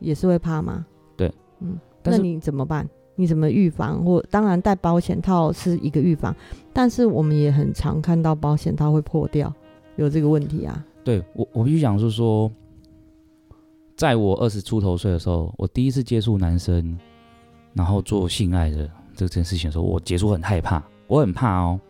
[0.00, 0.84] 也是会怕吗？
[1.16, 2.88] 对，嗯，那你怎么办？
[3.14, 4.04] 你怎么预防？
[4.04, 6.34] 或当然戴保险套是一个预防，
[6.72, 9.52] 但是我们也很常看到保险套会破掉，
[9.96, 10.84] 有这个问题啊。
[11.04, 12.50] 对我，我必须讲是说，
[13.98, 16.96] 在我二十出头岁的时候，我第一次接触男生，
[17.74, 21.80] 然后做性爱的这件事情的时候，我结束很害怕，我很怕哦。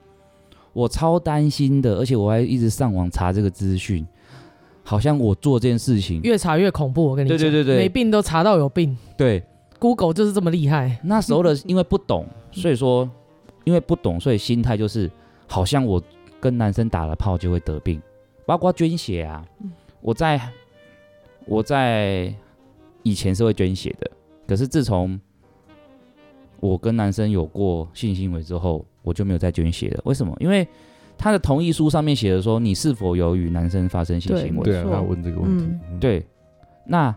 [0.73, 4.07] 我超担心的，而且我还一直上网查这个资讯，
[4.83, 7.05] 好像我做这件事情越查越恐怖。
[7.05, 8.97] 我跟你讲，对对对对，没病都查到有病。
[9.15, 9.45] 对
[9.79, 10.99] ，Google 就是这么厉害。
[11.05, 13.07] 那时候的 因为不懂，所以说
[13.65, 15.11] 因为不懂，所以心态就是
[15.47, 16.03] 好像我
[16.41, 18.01] 跟男生打了炮就会得病，
[18.47, 19.45] 包括捐血啊。
[20.01, 20.41] 我在
[21.49, 22.33] 我在
[23.03, 24.11] 以前是会捐血的，
[24.47, 25.19] 可是自从
[26.61, 28.85] 我跟男生有过性行为之后。
[29.05, 30.37] 我就没有再捐血了，为什么？
[30.39, 30.69] 因为
[31.17, 34.63] 他的同意书上面写的说，你是否有与男生发生性行为？
[34.65, 35.65] 对啊，他问这个问题。
[35.91, 36.27] 嗯、对，
[36.85, 37.15] 那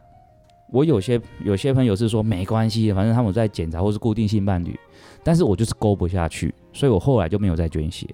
[0.72, 4.74] 我有些有些朋友是说没关系，反正他们在检查或是固定性伴侣，
[5.22, 8.08] 但是我就是勾不下去，所以我后来就没有再捐血。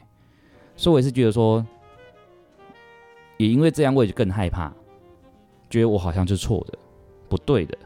[0.76, 1.64] 所以我也是觉得说，
[3.38, 4.74] 也因为这样，我也就更害怕，
[5.70, 6.78] 觉得我好像是错的，
[7.28, 7.78] 不对的。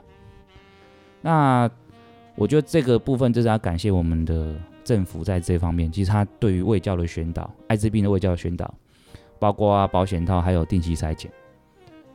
[1.22, 1.70] 那
[2.36, 4.56] 我觉得这个部分就是要感谢我们的。
[4.84, 8.74] 政府在这方面，其实他对于卫教的宣导，艾滋病的卫教的宣导，
[9.38, 11.32] 包括啊保险套，还有定期筛检，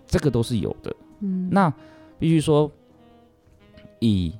[0.04, 0.94] 这个都是有的。
[1.20, 1.72] 嗯，那
[2.18, 2.68] 必须说，
[4.00, 4.34] 以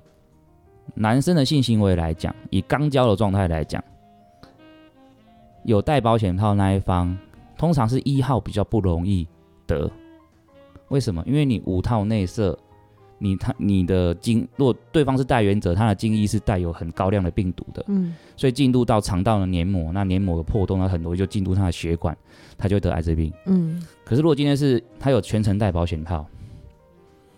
[0.93, 3.83] 男生的性行为来讲，以刚交的状态来讲，
[5.62, 7.17] 有戴保险套那一方，
[7.57, 9.27] 通常是一号比较不容易
[9.69, 9.89] 得。
[10.88, 11.22] 为什么？
[11.27, 12.59] 因为你五套内射。
[13.18, 22.14] 你他你的精，如果对方是带原者，他的精液是带有很高量的病毒的，嗯，所以进入到肠道的黏膜，那黏膜有破洞，那很容易就进入他的血管，
[22.59, 23.83] 他就会得艾滋病，嗯。
[24.05, 26.27] 可是如果今天是他有全程戴保险套，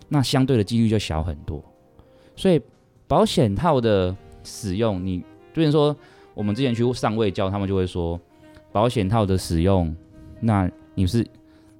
[0.09, 1.63] 那相对的几率就小很多。
[2.35, 2.61] 所以
[3.07, 5.95] 保险套的使用，你比如说
[6.33, 8.19] 我们之前去上卫教，他们就会说
[8.73, 9.95] 保险套的使用，
[10.41, 11.25] 那你是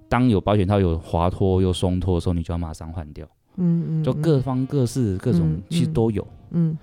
[0.10, 3.26] 当有保险套有滑脱又松脱的时候，你就要马上换掉。
[3.62, 6.78] 嗯嗯，就各方各式各种其实都有，嗯，嗯，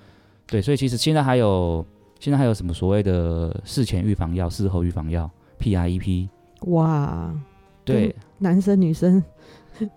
[0.47, 1.85] 对，所以其实现在还有
[2.21, 6.29] 现在还有什么所谓的事前预防药、事后预防药 （PrEP）？
[6.67, 7.35] 哇，
[7.83, 9.23] 对，男生女生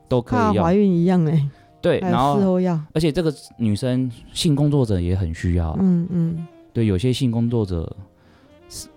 [0.08, 1.50] 都可以怀孕一样哎，
[1.82, 7.94] 对，然后事后药，而且这个女生性工作者也很需要，嗯嗯，对，有些性工作者，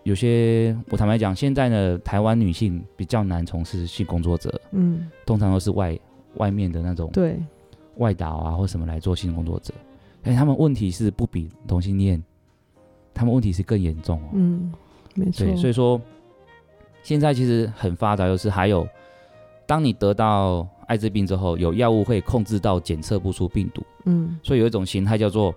[0.02, 5.98] 有些我坦白讲，现在呢，台湾女性比较难从事性工作者，嗯，通常都是外
[6.34, 7.38] 外面的那种对，
[7.96, 9.72] 外岛啊或什么来做性工作者，
[10.24, 12.22] 哎，他们问题是不比同性恋，
[13.14, 14.28] 他们问题是更严重哦。
[14.34, 14.72] 嗯，
[15.14, 15.46] 没错。
[15.46, 16.00] 对，所以说
[17.02, 18.86] 现在其实很发达，就是还有，
[19.66, 25.54] 当你得到艾滋病之后，有药物会控制到检测不出病毒，嗯，所以有一种形态叫做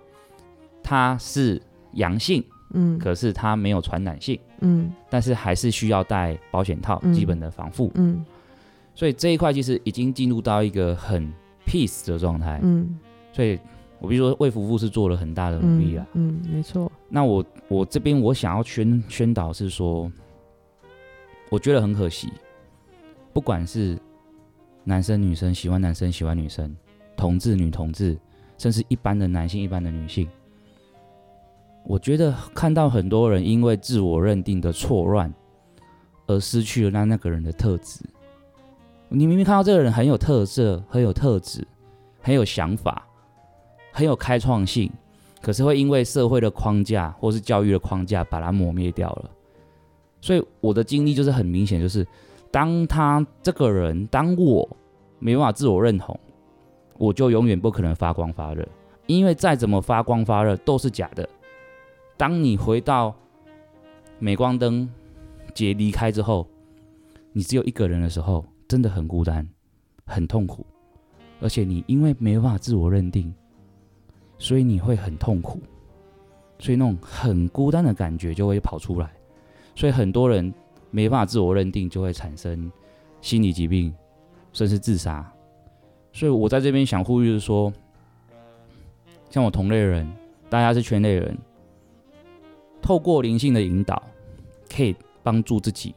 [0.82, 1.60] 它是
[1.92, 7.90] 阳性，嗯，可是它没有传染性，嗯，但是还是需要戴保险套，嗯基本的防护。
[7.94, 8.24] 嗯
[8.94, 11.30] 所以这一块其实已经进入到一个很
[11.66, 12.58] peace 的状态。
[12.62, 12.98] 嗯，
[13.30, 13.58] 所以
[14.00, 16.06] 我比如说，卫福部是做了很大的努力啊。
[16.14, 16.90] 嗯，没错。
[17.08, 20.10] 那我我这边我想要宣宣导是说，
[21.50, 22.32] 我觉得很可惜，
[23.34, 23.98] 不管是
[24.82, 26.74] 男生女生喜欢男生喜欢女生，
[27.18, 28.16] 同志女同志，
[28.56, 30.26] 甚至一般的男性一般的女性，
[31.88, 35.32] 我觉得看到很多人因为自我认定的错乱，
[36.26, 38.00] 而失去了那那个人的特质。
[39.08, 41.66] 你明明看到这个人很有特色、很有特质、
[42.20, 43.06] 很有想法、
[43.92, 44.90] 很有开创性。
[45.40, 49.30] 可是会因为社会的框架或是教育的框架把它磨灭掉了，
[50.20, 52.04] 所以我的经历就是很明显，就是
[52.50, 54.68] 当他这个人，当我
[55.20, 56.18] 没办法自我认同，
[56.98, 58.66] 我就永远不可能发光发热，
[59.06, 61.28] 因为再怎么发光发热都是假的。
[62.16, 63.14] 当你回到
[64.18, 64.88] 镁光灯
[65.54, 66.46] 节离开之后，
[67.32, 69.46] 你只有一个人的时候，真的很孤单，
[70.06, 70.64] 很痛苦，
[71.40, 73.32] 而且你因为没办法自我认定。
[74.38, 75.58] 所以你会很痛苦，
[76.58, 79.10] 所以那种很孤单的感觉就会跑出来，
[79.74, 80.52] 所以很多人
[80.90, 82.70] 没办法自我认定，就会产生
[83.22, 83.94] 心理疾病，
[84.52, 85.26] 甚至自杀。
[86.12, 87.72] 所以我在这边想呼吁是说，
[89.30, 90.06] 像我同类人，
[90.50, 91.34] 大家是圈内人，
[92.86, 94.00] 透过灵性的引导，
[94.72, 94.94] 可以
[95.24, 95.92] 帮助自己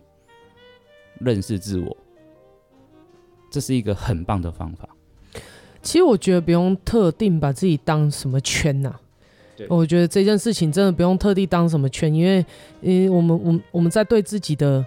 [1.20, 1.96] 认识自我，
[3.52, 4.90] 这是一个很棒的方法。
[5.84, 9.00] 其实我觉得不用特定把自己当什么圈呐、啊，
[9.70, 12.44] 我觉得这件事情真的不用特地当什么圈，因为，
[12.82, 14.84] 因为我们，我们，我们在对自己的，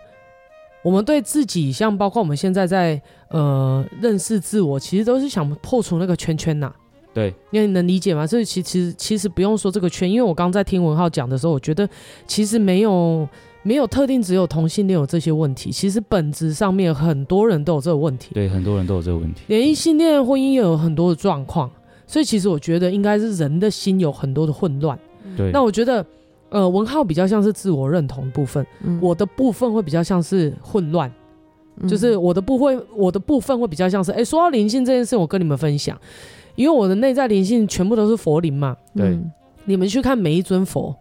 [0.83, 6.77] 我们对自己，像包括我们现在在呃认识自我，其实都是想破除那个圈圈呐、啊。
[7.15, 8.27] 对，因为你能理解吗？
[8.27, 11.89] 所以其其实其实不用说这个圈，因为我刚刚在听文浩讲的时候，我觉得
[12.27, 13.29] 其实没有。
[13.65, 18.35] 没有特定只有同性恋有这些问题，其实本质上面很多人都有这个问题。
[18.35, 19.43] 对，很多人都有这个问题。
[19.47, 21.71] 连异性恋婚姻也有很多的状况，
[22.05, 24.99] 所以其实我觉得应该是人的心有很多的混乱。
[25.37, 26.05] 对，那我觉得，
[26.49, 31.09] 呃，文浩比较像是自我认同部分，嗯、我的部分会比较像是混乱，
[31.77, 35.97] 嗯、就是我的部分，我的部分会比较像是，哎，说到灵性这件事，我跟你们分享，
[36.55, 38.77] 因为我的内在灵性全部都是佛灵嘛。
[38.95, 39.31] 对、嗯，
[39.65, 40.95] 你们去看每一尊佛，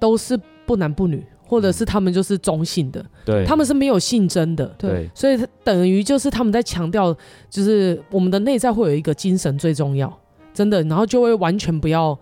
[0.00, 1.24] 都是不男不女。
[1.50, 7.16] 或者是他们就是中性的，对，他们是没有性征的，对，所以等于就是他们在强调，
[7.48, 10.14] 就是我们的内在会有一个精神最重要，
[10.52, 12.14] 真的，然后就会完全不要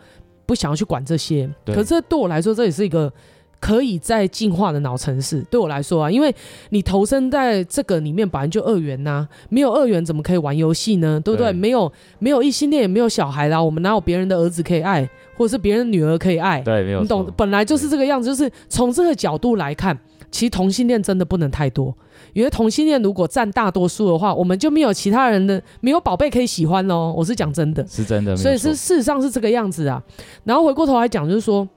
[0.46, 1.52] 不想要去管这些。
[1.64, 3.12] 可是这对我来说，这也是一个
[3.60, 5.40] 可以再进化的脑城市。
[5.50, 6.34] 对我来说啊，因为
[6.70, 11.20] 你投身在这个里面，本来就二元呐、啊，没有二元怎么可以玩游戏呢？
[11.24, 11.48] 对不对？
[11.48, 15.08] 对没有没有异性恋，也没有小孩啦，我们哪有别人的儿子可以爱？
[15.36, 18.26] 或者是别人的女儿可以爱，对，没有，你懂，本来就是这个样子。
[18.28, 19.98] 就是从这个角度来看，
[20.30, 21.94] 其实同性恋真的不能太多，
[22.32, 27.12] 因为同性恋如果占大多数的话，我们就没有其他人的，没有宝贝可以喜欢喽。
[27.14, 30.02] 我是讲真的，是真的，所以是事实上是这个样子啊。
[30.44, 31.68] 然后回过头来讲，就是说。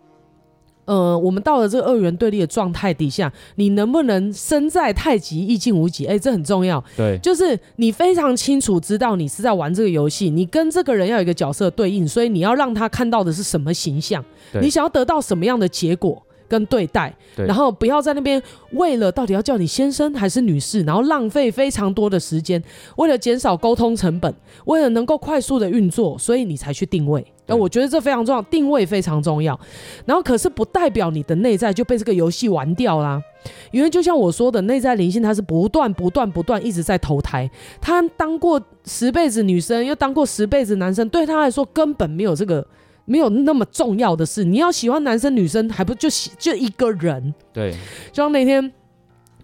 [0.90, 6.08] 呃，我们到了这个二元对立的状态底下，你能不能身在太极，意境无极？
[6.08, 6.84] 哎，这很重要。
[6.98, 14.26] 对，就是你非常清楚知道你是在玩这个游戏，你跟这个人要有一个角色对应，所以你要让他看到的是什么形象，
[14.60, 18.42] 你想要得到什么样的结果跟对待，对，然后不要在那边
[18.72, 22.60] 为了到底要叫你先生还是女士，然后浪费非常多的时间，
[22.98, 24.34] 为了减少沟通成本，
[24.66, 27.24] 为了能够快速的运作，所以你才去定位。
[27.50, 29.60] 那我觉得这非常重要，定位非常重要。
[30.06, 33.22] 然后可是不代表你的内在就被这个游戏玩掉啦，
[33.72, 37.50] 因为就像我说的，内在灵性它是不断、不断、不断一直在投胎。
[37.82, 42.66] 他当过十辈子女生，又当过十辈子男生，对他来说根本没有这个
[43.06, 44.44] 没有那么重要的事。
[44.44, 47.34] 你要喜欢男生女生，还不就喜就一个人？
[47.52, 47.72] 对，
[48.12, 48.72] 就像那天。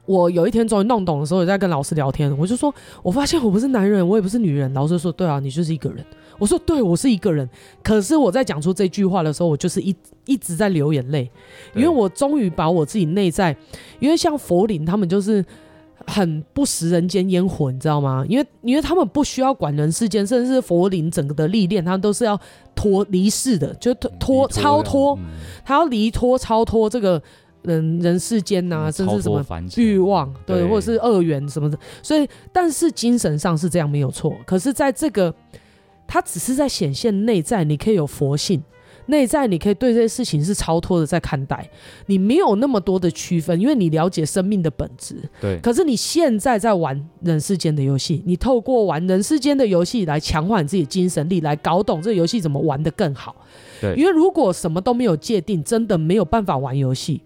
[0.05, 4.73] 我有一天终于弄懂的时候，也在跟老师聊天，我就说，我发现我不是男人，我也不是女人。
[4.73, 6.03] 老师说，对啊，你就是一个人。
[6.37, 7.49] 我说，对，我是一个人。
[7.81, 9.95] 可是我在讲出这句话的时候，我就是一
[10.25, 11.29] 一直在流眼泪，
[11.73, 13.55] 因为我终于把我自己内在，
[13.99, 15.43] 因为像佛林他们就是
[16.05, 18.25] 很不食人间烟火，你知道吗？
[18.27, 22.37] 因为因为他们不需要管人世间，甚至是佛林整个的历练，他们都是要
[22.75, 25.17] 脱离世的，就脱脱超脱，
[25.63, 27.21] 他要离脱超脱这个
[27.65, 29.43] 人人世间呐、啊，甚至什么
[29.77, 31.77] 欲望，对，对或者是恶缘什么的。
[32.01, 34.35] 所以，但是精神上是这样没有错。
[34.45, 35.33] 可是，在这个，
[36.07, 38.61] 他只是在显现内在，你可以有佛性。
[39.07, 41.69] 内在你可以对这些事情是超脱的在看待，
[42.07, 45.17] 你没有那么多的区分，因为你了解生命的本质。
[45.39, 45.59] 对。
[45.59, 53.35] 可是你现在在玩人世间的游戏，你透过玩人世间的游戏来强化你自己的精神力，来搞懂这个游戏怎么玩得更好。
[53.79, 53.93] 对。
[53.93, 57.21] 因为如果什么都没有界定，真的没有办法玩游戏。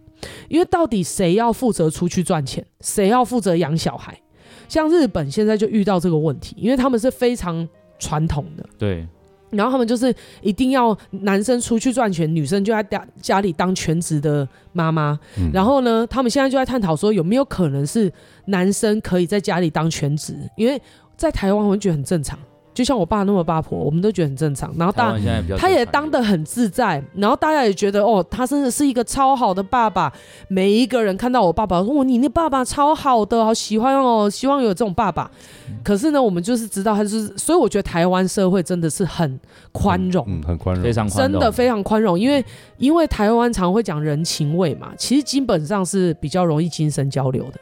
[0.48, 4.20] 因为到底谁要负责出去赚钱，谁要负责养小孩？
[4.68, 7.68] 像日本现在就遇到这个问题，因为他们是非常
[7.98, 8.64] 传统的。
[8.78, 9.08] 对。
[9.52, 10.14] 然后他们就是
[10.44, 15.20] 一定要男生出去赚钱，女生就在家家里当全职的妈妈。
[15.40, 15.50] 嗯。
[15.52, 18.14] 然后呢，他们现在就在探讨说，有没有可能是
[18.46, 20.36] 男生可以在家里当全职？
[20.56, 20.80] 因为
[21.18, 22.38] 在台湾，我们觉得很正常。
[22.80, 24.74] 就像我爸那么八婆，我们都觉得很正常。
[24.78, 25.14] 然后大
[25.58, 30.10] 他也当得很自在，然后大家也觉得哦，他真的是一个超好的爸爸。
[30.48, 35.30] 每一个人看到我爸爸说：“哦，你那爸爸超好的，好喜欢哦，希望有这种爸爸。
[35.68, 39.38] 嗯”可是呢，我们就是知道他就是，所以我觉得台湾社会真的是很
[39.74, 42.18] 宽容，嗯，嗯，很宽容，非常宽容，真的非常宽容。
[42.18, 42.42] 因为
[42.78, 47.60] 因为台湾常会讲人情味嘛，其实基本上是比较容易精神交流的，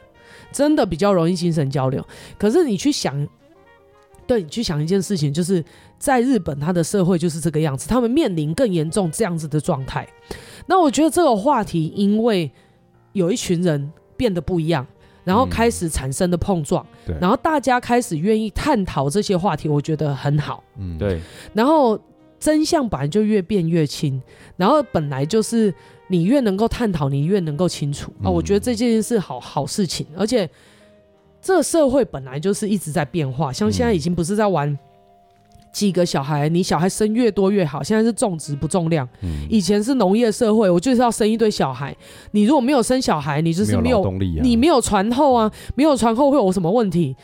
[0.51, 2.05] 真的比较容易精神交流。
[2.37, 3.27] 可是你去想。
[4.27, 5.63] 对，你去想一件事情，就是
[5.97, 10.05] 在日本，他的社会就是这个样子，他们面临更严重这样子的状态。
[10.65, 12.51] 那我觉得这个话题，因为
[13.13, 14.85] 有一群人变得不一样，
[15.23, 20.61] 然后开始产生的碰撞，嗯、然后大家开始愿意探讨这些话题，我觉得很好。
[20.77, 21.21] 嗯，对。
[21.53, 21.97] 然后
[22.37, 24.21] 真相本来就越变越清，
[24.57, 25.73] 然后本来就是
[26.09, 28.31] 你越能够探讨，你越能够清楚啊、哦。
[28.31, 30.49] 我觉得这件事好好事情，而且。
[31.47, 34.77] 这个社会本来就是一直在变化，像现在已经不是在玩
[35.71, 37.81] 几个小孩，你小孩生越多越好。
[37.81, 39.07] 现在是种植不重量，
[39.49, 41.95] 以前是农业社会，我就是要生一堆小孩。
[42.31, 44.03] 你如果没有生小孩，你就是没有，
[44.43, 47.15] 你没有传后啊，没有传后会有什么问题？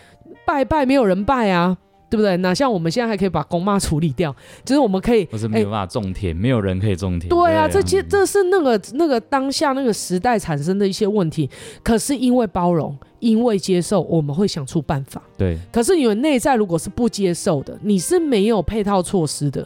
[0.46, 1.78] 拜拜，没有人拜啊。
[2.10, 2.38] 对不对？
[2.38, 7.28] 那像我们现在还可以把公妈处理掉，就是我们可以不是没有办法种田，欸、没有人可以种田。
[7.28, 11.50] 对啊，对这些这是那个那个当下那个时代产生的一些问题。
[11.82, 15.24] 可是因为包容，因为接受，我们会想出办法。
[15.38, 15.58] 对。
[15.72, 19.66] 可是你们内在如果是不接受的，你是没有配套措施的，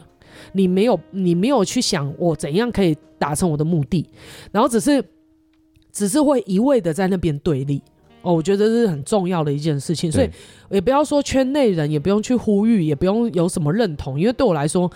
[0.53, 4.07] 你没有你没有去想我怎样可以达成我的目的，
[4.51, 5.03] 然后只是
[5.91, 7.81] 只是会一味的在那边对立。
[8.21, 10.29] 哦，我觉得这是很重要的一件事情，所以
[10.69, 14.91] 也不要说圈内人，也不用去呼吁，也不用有什么认同，因为对我来说，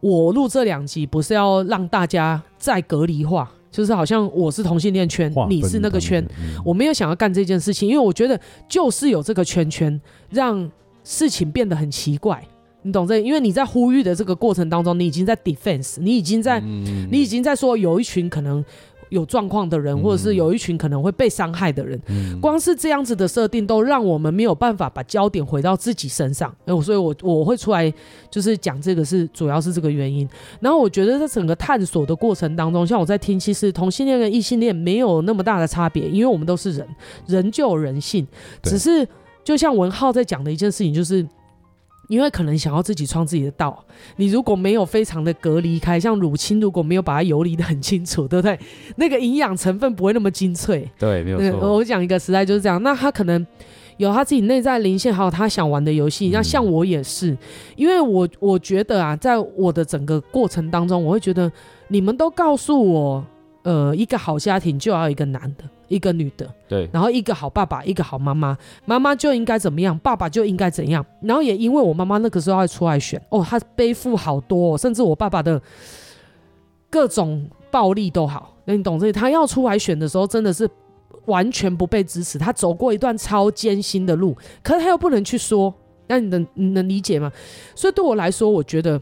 [0.00, 6.24] 我录这两集不是要让大家再隔离化，就是好像我是同性恋圈，你是那个圈，
[6.64, 10.00] 我没有想要干这件事情，因为我觉得就是有这个圈圈，
[10.30, 10.70] 让
[11.04, 12.42] 事情变得很奇怪，
[12.82, 13.18] 你懂这？
[13.18, 18.64] 因为你在呼吁的这个过程当中，你已经在 defense，你已经在，你已经在说有一群可能。
[19.10, 26.50] 有状况的人，或者是有一群可能会被伤害的人，嗯、光是这样子的设定，都让我们没有办法把焦点回到自己身上。
[26.64, 27.92] 哎，所以我我会出来
[28.30, 30.28] 就是讲这个是主要是这个原因。
[30.60, 36.88] 然后我觉得在整个探索的过程当中，像我在听，其实同性恋跟异性恋没有那么大的差别，因为我们都是人，
[37.26, 38.26] 人就有人性，
[38.62, 39.06] 只是
[39.44, 41.26] 就像文浩在讲的一件事情，就是。
[42.10, 43.84] 因为可能想要自己创自己的道，
[44.16, 48.58] 你如果没有非常的隔离开，像乳清如果没有把它游离的很清楚，对不对？
[48.96, 50.90] 那个营养成分不会那么精粹。
[50.98, 51.72] 对，没有错。
[51.72, 53.46] 我讲一个时代就是这样，那他可能
[53.96, 56.30] 有他自己内在灵性，还有他想玩的游戏。
[56.32, 57.38] 那、嗯、像我也是，
[57.76, 61.50] 因为我我觉得啊，在我的整个过程当中，我会觉得
[61.86, 63.24] 你们都告诉我，
[63.62, 65.64] 呃，一个好家庭就要一个男的。
[65.90, 71.04] 一个女的，对，然后一个好爸爸，一个好妈妈，妈妈就应该怎么样，爸爸就应该怎样。
[71.20, 75.60] 然后也因为我妈妈那个时候要出来选，哦，她背负好多，哦，甚至我爸爸的
[76.88, 79.10] 各种暴力都好，那你懂这？
[79.12, 80.70] 他要出来选的时候，真的是
[81.26, 85.74] 完全不被支持，他走过一段超艰辛的路，可是他又不能去说，
[86.06, 87.32] 那你能你能理解吗？
[87.74, 89.00] 所以对我来说，我觉得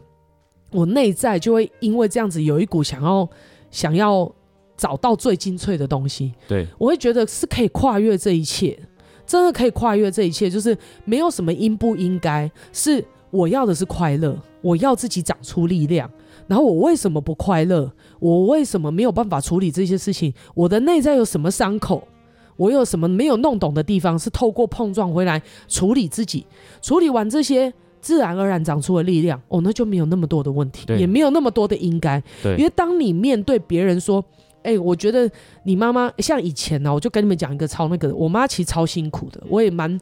[0.71, 3.29] 我内在就会因为这样子有一股想要
[3.69, 4.33] 想要。
[4.79, 8.79] 找到最精粹的东西，对，我会觉得是可以跨越这一切，
[9.27, 16.09] 真的可以跨越这一切，就是没有什么应不应该，是我要的是快乐，我要自己长出力量，
[16.47, 17.91] 然后我为什么不快乐？
[18.19, 20.33] 我为什么没有办法处理这些事情？
[20.55, 22.07] 我的内在有什么伤口？
[22.55, 24.17] 我有什么没有弄懂的地方？
[24.17, 26.45] 是透过碰撞回来处理自己，
[26.81, 32.23] 处理完这些，自然而然长出了力量，哦，那就没有那么多的问题，也没有那么多的应该，
[32.57, 34.23] 因为当你面对别人说。
[34.63, 35.29] 哎、我觉得
[35.63, 39.99] 你妈妈像以前呢、啊，我就跟你们讲一个超那个，我妈其实超辛苦的，我也蛮，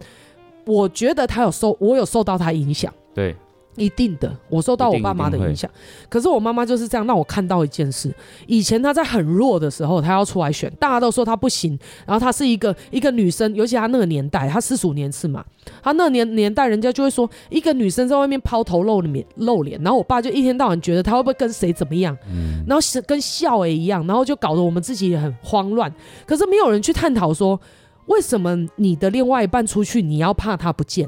[0.65, 2.93] 我觉得她有受，我有受到她影响。
[3.13, 3.35] 对。
[3.77, 5.69] 一定的，我受到我爸妈的影响。
[6.09, 8.13] 可是我妈妈就是这样让我看到一件事：
[8.47, 11.77] 以前她在很弱的时候，她要出来选，大家都说她不行。
[12.05, 15.45] 然后她是一个一个女生，尤其她那个年代，她四十五年次嘛，
[15.81, 19.79] 她那个年年代，人家就会说一个女生在外面抛头露脸露脸。
[19.81, 25.93] 然后我爸就一天到晚觉得她会不会跟谁怎么样，嗯、然后是跟笑诶一样，然后就搞得我们自己也很慌乱。
[26.25, 27.59] 可是没有人去探讨说，
[28.07, 31.07] 为什么你的另外一半出去，你要怕他不见？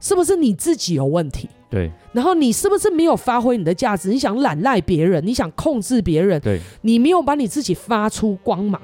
[0.00, 1.48] 是不是你自己有问题？
[1.70, 1.90] 对。
[2.12, 4.08] 然后你是不是没有发挥你的价值？
[4.08, 6.60] 你想懒赖别人，你想控制别人，对。
[6.82, 8.80] 你没有把你自己发出光芒，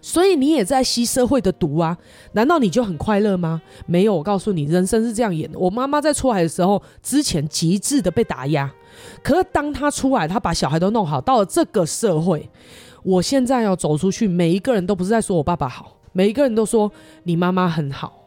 [0.00, 1.98] 所以你也在吸社会的毒啊？
[2.32, 3.60] 难道你就很快乐吗？
[3.86, 5.58] 没有，我告诉你，人生是这样演的。
[5.58, 8.72] 我妈妈在出来的时候，之前极致的被打压，
[9.22, 12.48] 可是当她出来，她把小孩都弄好，到了这个社会，
[13.02, 16.90] 我现在要走出去，每一个人都不是在说我爸爸好，每一个人都说
[17.24, 18.24] 你妈妈很好，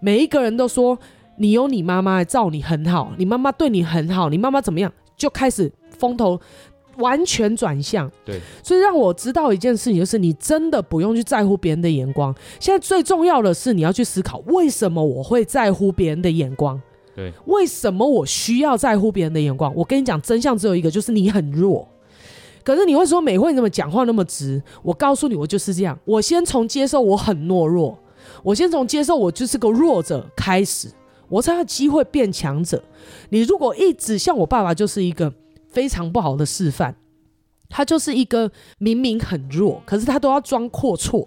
[0.00, 0.98] 每一个人都说。
[1.36, 4.92] 你有你妈妈来照你很好，你妈妈对你很好，你妈妈怎么样？
[5.16, 6.40] 就开始风头
[6.96, 8.10] 完全转向。
[8.24, 12.34] 对，所以让我知道一件事情，就是你真的不用去在乎别人的眼光。
[12.58, 16.80] 现在最重要的是你要去思考，为什么我会在乎别人的眼光？
[17.14, 19.72] 对，为什么我需要在乎别人的眼光？
[19.74, 21.88] 我跟你讲，真相只有一个，就是你很弱。
[22.64, 24.60] 可是你会说美惠你怎么讲话那么直？
[24.82, 25.98] 我告诉你，我就是这样。
[26.04, 27.96] 我先从接受我很懦弱，
[28.42, 30.88] 我先从接受我就是个弱者开始。
[31.28, 32.82] 我才有机会变强者。
[33.30, 35.32] 你如果一直像我爸爸，就是一个
[35.68, 36.94] 非常不好的示范。
[37.70, 41.26] 他就是一个明明很弱，可是他都要装阔绰，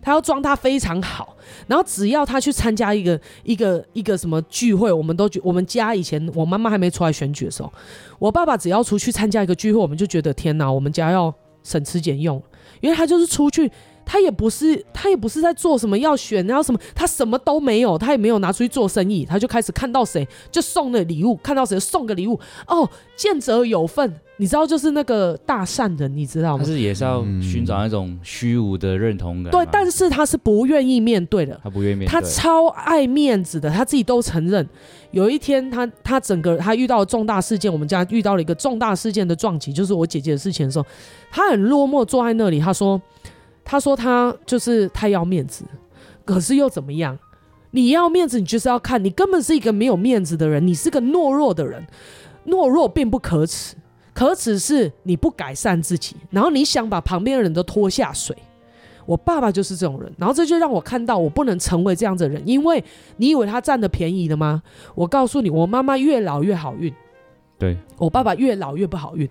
[0.00, 1.36] 他要装他非常好。
[1.66, 7.72] 然后只要他去参加一个一个一个什么聚会，我们都觉我们家以前我妈妈还没出来选举的时候，
[8.20, 11.34] 我爸爸只要出去参加一个聚会，我们就觉得天哪，我们家要
[11.64, 12.40] 省吃俭用，
[12.80, 13.68] 因为他就是出去。
[14.10, 26.64] 他也不是，他也不是在做什么要选，然后什么，他什么都没有，他也没有拿出去做生意，他就开始看到谁就送了礼物，看到谁送个礼物，哦，见者有份，你知道就是那个大善人，你知道吗？
[26.64, 34.66] 他是也是要寻找那种虚无的认同感，对，但是他是不愿意面对的，他不愿意面对，他超爱面子的，他自己都承认。
[35.10, 40.86] 有一天他，他他整个他遇到了重大事件，我们家遇到了一个重大事件的撞击，就是我姐姐的事情的时候，
[41.30, 42.98] 他很落寞坐在那里，他说。
[43.70, 45.62] 他说他就是太要面子，
[46.24, 47.18] 可是又怎么样？
[47.72, 51.86] 你要面子，你就是要看你根本是一个没有面子的人，你是个懦弱的人。
[52.46, 53.76] 懦弱并不可耻，
[54.14, 58.34] 可耻是你不改善自己，然后你想把旁边的人都拖下水。
[59.04, 62.82] 我爸爸就是这种人，然后这就让我看到我不能成为这样子的人，因为
[63.18, 64.62] 你以为他占的便宜了吗？
[64.94, 66.90] 我告诉你，我妈妈越老越好运，
[67.58, 69.28] 对，我爸爸越老越不好运，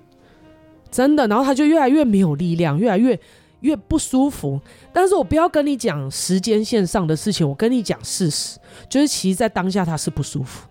[0.92, 1.28] 真的。
[1.28, 3.20] 然后他就越来越没有力量，越来越。
[3.62, 4.60] 越不舒服，
[4.94, 10.68] 但是我不要跟你讲时间线上的事情，我跟你讲事实，就是其实在当下他是不舒服。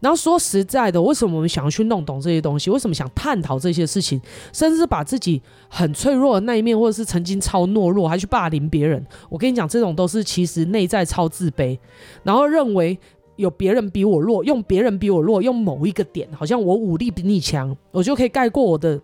[0.00, 2.70] 然后说实在的，为什么我们想要去弄懂这些东西？
[2.70, 4.20] 为什么想探讨这些事情？
[4.52, 9.04] 甚至把自己很脆弱的那一面，或者是曾经超懦弱，还去霸凌别人？
[9.28, 11.78] 我跟你讲，这种都是其实内在超自卑，
[12.22, 12.96] 然后认为
[13.36, 19.00] 有别人比我弱，用别人比我弱，用某一个点，好像我武力比你强，我就可以盖过我的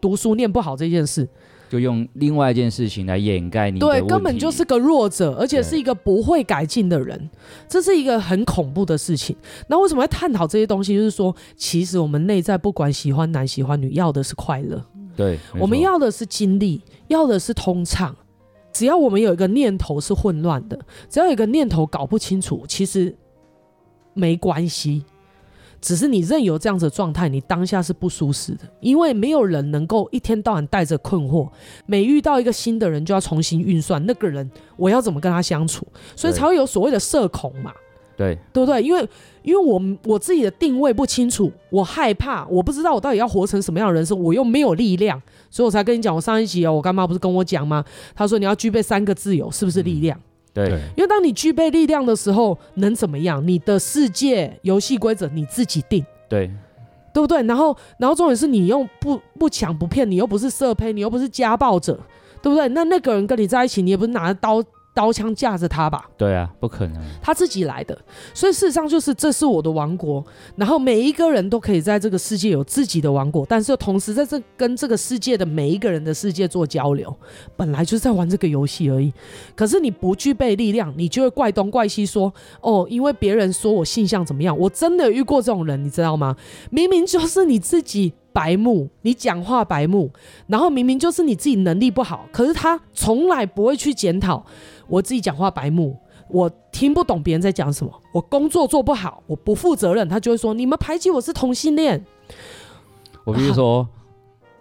[0.00, 1.26] 读书念不好这件事。
[1.74, 3.84] 就用另外一件事情来掩盖你的。
[3.84, 7.28] 对，根本就是个弱者，而且是一个不会改进的人，
[7.68, 9.34] 这是一个很恐怖的事情。
[9.66, 10.94] 那为什么要探讨这些东西？
[10.94, 14.80] 就是说，其实我们内在不管喜欢男喜欢女，要的是快乐。
[15.16, 18.14] 对，我们要的是经历，要的是通畅。
[18.72, 23.12] 只要我们有一个念头是混乱的，只要有一个念头搞不清楚，其实
[24.12, 25.02] 没关系。
[25.84, 31.46] 只是你任由这样子的状态，你当下是不舒适的，因为没有人能够一天到晚带着困惑，
[31.84, 37.70] 每遇到一个新的人就要重新运算那个人我要怎么跟他相处，所以才会有所谓的社恐嘛，
[38.16, 38.80] 对对不对？
[38.82, 39.06] 因为
[39.42, 45.20] 因为我我自己的定位不清楚，我害怕，我不知道我到底要活成什么样的人生，我又没有力量，
[45.50, 47.84] 所以我才跟你讲，我上一集哦，我干妈不是跟我讲吗？
[48.14, 50.18] 他说你要具备三个自由，是不是力量？
[50.18, 50.22] 嗯
[50.54, 53.46] 对，因为当你具备力量的时候，能怎么样？
[53.46, 56.48] 你的世界游戏规则你自己定，对，
[57.12, 57.42] 对不对？
[57.42, 61.98] 然后，然后重点是你又不不抢不骗，你又不是色胚，你又不是家暴者，
[62.40, 62.68] 对不对？
[62.68, 64.62] 那那个人跟你在一起，你也不是拿着刀。
[64.94, 66.08] 刀枪架着他吧？
[66.16, 67.98] 对啊，不可能，他自己来的。
[68.32, 70.24] 所以事实上就是，这是我的王国，
[70.56, 77.14] 然后每一个人都可以在这个世界有自己的王国，但是又同时在这跟这个世界的每一个人的世界做交流，
[77.56, 79.12] 本来就是在玩这个游戏而已。
[79.56, 86.36] 可是你不具备力量，你就会怪东怪西说，说哦，因为别人说我性向怎么样，我真的遇过这种人，你知道吗？
[86.70, 90.10] 明明就是你自己白目，你讲话白目，
[90.48, 94.44] 然后明明就是你自己能力不好，可是他从来不会去检讨
[94.88, 95.96] 我自己讲话白目，
[96.28, 102.04] 我听不懂别人在讲什么，我工作做不好，我不负责任，他就会说你们排挤我是同性恋。
[103.24, 103.88] 我比如说，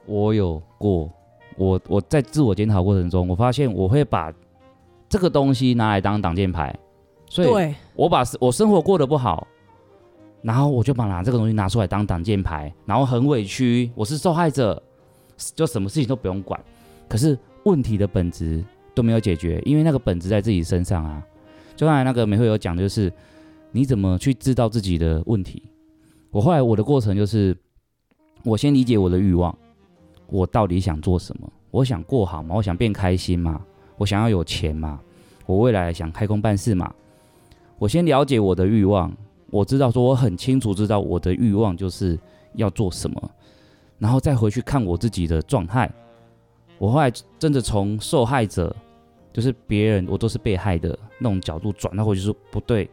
[0.06, 1.10] 我有过，
[1.58, 4.32] 我我在自我检讨过程中，我发现我会把
[5.10, 6.74] 这个东西拿来当挡箭牌，
[7.28, 9.48] 所以对，我把我生活过得不好，
[10.44, 14.82] 然后我就把拿这个东西拿出来当挡箭牌，然后很委屈，我是受害者，
[15.56, 16.60] 就什么事情都不用管，
[17.08, 18.64] 可是问题的本质
[18.94, 21.24] 都没有解决，因为那个本质在自己身上啊。
[21.76, 23.12] 就刚才那个美惠有讲就是
[23.72, 25.64] 你怎么去知道自己的问题。
[26.30, 27.58] 我后来我的过程就是。
[28.46, 29.58] 我先理解我的欲望，
[30.28, 31.50] 我到底想做什么？
[31.72, 32.54] 我想过好吗？
[32.54, 33.62] 我想变开心吗？
[33.96, 35.00] 我想要有钱吗？
[35.46, 36.94] 我未来想开工办事吗？
[37.80, 39.10] 我先了解我的欲望，
[39.54, 42.18] 我知道说我很清楚知道我的欲望就是
[42.56, 43.32] 要做什么，
[44.00, 45.88] 然后再回去看我自己的状态。
[46.80, 48.76] 我后来真的从受害者，
[49.32, 52.90] 就是别人，我都是被害的那种角度转到回去说不对，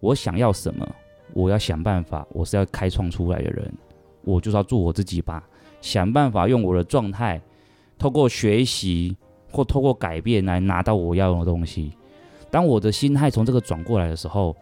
[0.00, 0.88] 我想要什么？
[1.34, 3.70] 我要想办法，我是要开创出来的人。
[4.24, 5.46] 我就是要做我自己吧，
[5.82, 7.38] 想办法用我的状态，
[7.98, 9.14] 透过学习
[9.52, 11.92] 或透过改变来拿到我要用的东西。
[12.50, 14.56] 当我的心态从这个转过来的时候，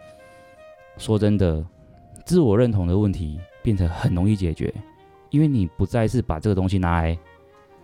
[0.96, 1.64] 说真的，
[2.24, 4.72] 自我认同的问题变成很容易解决，
[5.30, 7.18] 因为你不再是把这个东西拿来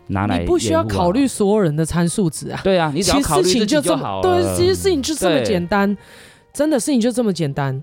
[0.07, 2.61] 拿来，你不需要考虑所有人的参数值啊。
[2.63, 4.23] 对啊，你只要考虑自己就好了。
[4.23, 5.97] 对，其实事情就这么简单，
[6.53, 7.83] 真的事情就这么简单。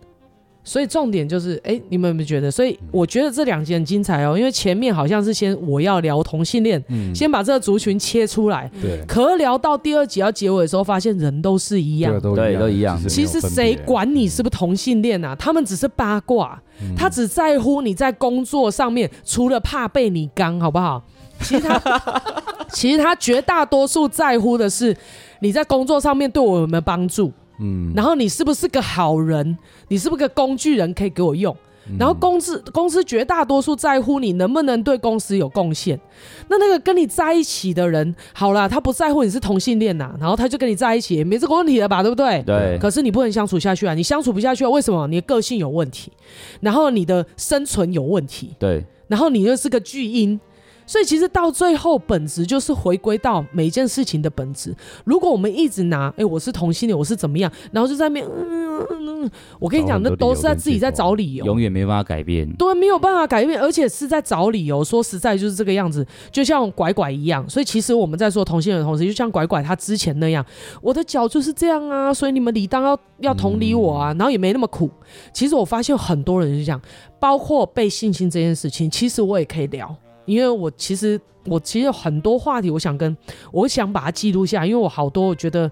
[0.68, 2.51] 所以重点就是，哎、欸，你们有没有觉得？
[2.51, 9.01] 所以我觉得这两集很精彩哦，因为前面好像是先我要聊同性恋，嗯，先把这个族群切出来，对。
[9.07, 13.01] 可聊到第二集要结尾的时候，发现人都是一样，对，都一样。
[13.07, 15.34] 其实谁管你是不是同性恋啊？
[15.36, 16.61] 他们只是八卦，
[16.97, 21.01] 他只在乎你在工作上面，除了怕被你刚，好不好？
[21.39, 21.82] 其实他，
[22.74, 24.93] 其实他绝大多数在乎的是
[25.39, 27.32] 你在工作上面对我有没有帮助。
[27.60, 29.58] 嗯，然后你是不是个好人？
[29.88, 31.55] 你是不是个工具人可以给我用？
[31.97, 35.97] 然后公司公司绝大多数在乎你能不能对公司有贡献。
[36.49, 42.01] 那那个跟你在一起的人，好啦，他不在乎你是同性恋呐，然后他就跟你在一起，也没这个问题了吧？
[42.03, 42.43] 对不对？
[42.45, 42.78] 对。
[42.78, 43.93] 可是你不能相处下去啊！
[43.93, 44.70] 你相处不下去啊？
[44.70, 45.08] 为什么？
[45.08, 46.12] 你的个性有问题，
[46.60, 48.53] 然后你的生存有问题。
[48.60, 48.84] 对。
[49.08, 50.38] 然后你又是个巨婴。
[50.88, 54.76] 所以其实到最后，本质就是回归到每一件事情的本质。
[55.04, 62.50] 如果我们一直拿，哎、我是同性恋，我是怎么样，然后就在那边，嗯嗯，我跟你讲，那都是在自己在找理由，永远没办法改变。
[62.54, 64.84] 对，没有办法改变，而且是在找理由。
[64.84, 67.48] 说实在，就是这个样子，就像拐拐一样。
[67.50, 70.46] 所以其实我们在说同性恋的同时，就像拐拐他之前那样，
[70.82, 74.90] 我的脚就是这样啊，所以你们理当要要同理我啊，然后也没那么苦。
[75.34, 76.82] 其实我发现很多人是这样，
[77.20, 79.94] 包括被性侵这件事情，其实我也可以聊。
[80.28, 83.18] 因为我其实我其实有很多话题，我想跟
[83.52, 85.72] 我想把它记录下，因为我好多我觉得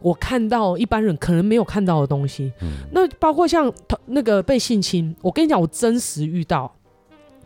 [0.00, 2.52] 我看到一般人可能没有看到的东西。
[2.60, 3.72] 嗯、那包括像
[4.04, 6.70] 那个被性侵，我跟你讲，我真实遇到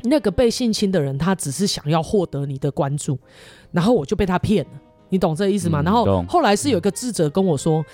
[0.02, 3.18] 那个被性侵的人，他只是想要获得你的关注，
[3.70, 4.70] 然后我就被他骗了，
[5.10, 5.82] 你懂这意思吗？
[5.82, 7.84] 嗯、然后后来是有一个智者跟我说，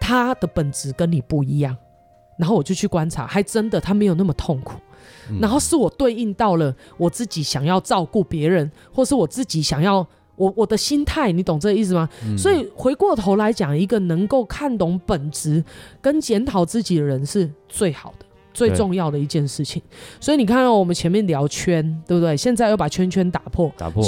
[0.00, 1.76] 他的本质跟你不一样，
[2.36, 4.80] 然后我就去观察，还真的他没有那么痛苦。
[5.40, 10.06] 然后是我对应到了我自己想要照顾别人，或是我自己想要
[10.36, 12.08] 我我的心态，你懂这个意思吗？
[12.24, 15.64] 嗯、所以回过头来讲，一个能够看懂本质
[16.00, 19.80] 跟检讨自己的人是最好的、最重要的一件事情。
[20.20, 22.36] 所以你看到我们前面聊圈，对不对？
[22.36, 24.02] 现在又把圈圈打破，打破。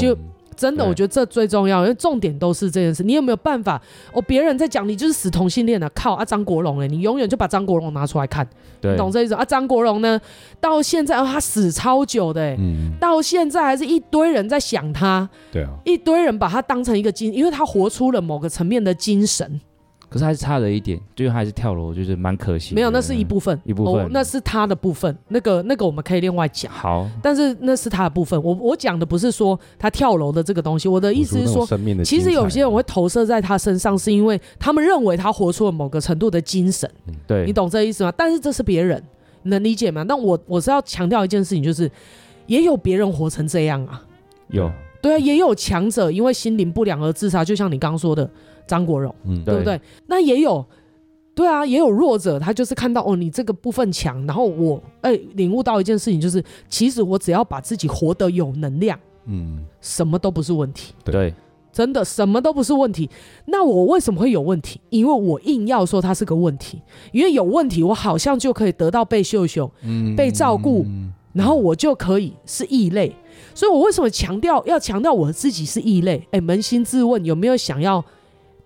[0.56, 3.02] 真的，我觉得这最重要，因为重点都是这件事。
[3.02, 3.80] 你有没有办法？
[4.12, 6.24] 哦，别人在讲你就是死同性恋的，靠啊！
[6.24, 8.48] 张国荣哎，你永远就把张国荣拿出来看，
[8.96, 9.44] 懂这意思啊？
[9.44, 10.20] 张国荣呢，
[10.60, 19.60] 到现在哦，他死超久的，嗯，到现在还是一堆人在想他，对啊，一堆人把他当成一个精，因为他活出了某个层面的精神。
[20.16, 22.74] 可是还是差了一点，最后还是跳楼，就是蛮可惜。
[22.74, 25.14] 没有，那是一部分，一部分，哦，那是他的部分。
[25.28, 26.72] 那个那个我们可以另外讲。
[26.72, 28.42] 好，但是那是他的部分。
[28.42, 31.66] 我我讲的不是说他跳楼的这个东西，我的意思是说，
[32.02, 36.90] 其实有些人会投射在他身上，是因为他们认为他活出了某个程度的精神。
[37.08, 38.12] 嗯、对，你懂这意思吗？
[38.16, 39.02] 但是这是别人，
[39.42, 40.02] 能理解吗？
[40.04, 41.90] 那我我是要强调一件事情，就是
[42.46, 44.02] 也有别人活成这样啊。
[44.48, 44.70] 有，
[45.02, 48.30] 对啊，也有强者因为心灵不良而自杀，就像你刚刚说的。
[48.66, 49.80] 张国荣，嗯，对不对？
[50.06, 50.64] 那也有，
[51.34, 60.94] 对啊，也有弱者，他就是看到哦，你这个部分强，然后我哎领悟到一件事情，就是其实我只要把自己活得有能量，嗯，什么都不是问题。
[61.04, 61.32] 对，
[61.72, 63.08] 真的什么都不是问题。
[63.44, 64.80] 那我为什么会有问题？
[64.90, 66.80] 因为我硬要说它是个问题，
[67.12, 70.84] 因为有问题，我好像就可以得到被秀秀，嗯，被照顾。
[70.86, 73.14] 嗯然后我就可以是异类。
[73.54, 76.26] 所以我为什么强调要强调我自己是异类？
[76.30, 78.02] 哎，扪心自问，有没有想要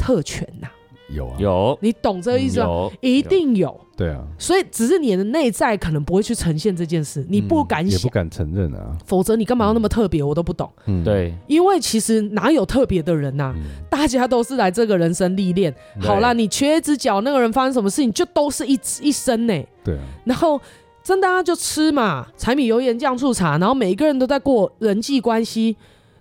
[0.00, 0.72] 特权呐、啊？
[1.12, 2.66] 有啊，有，你懂这个意思吗？
[2.66, 3.78] 有，一定有。
[3.96, 8.96] 对啊，所以只是你的内在可能不会去呈现这件事，你不敢想，也不敢承认啊。
[9.04, 10.22] 否则你干嘛要那么特别？
[10.22, 10.70] 我都不懂。
[10.86, 13.54] 嗯，对，因为其实哪有特别的人呐、啊？
[13.90, 15.74] 大家都是来这个人生历练。
[16.00, 19.64] 好啦，你缺一只脚，那个人发生什么事情，就都是一一生呢。
[19.82, 20.00] 对啊。
[20.24, 20.60] 然后
[21.02, 25.76] 真的啊，就吃嘛，柴米油盐酱醋茶，然后每一个人都在过人际关系。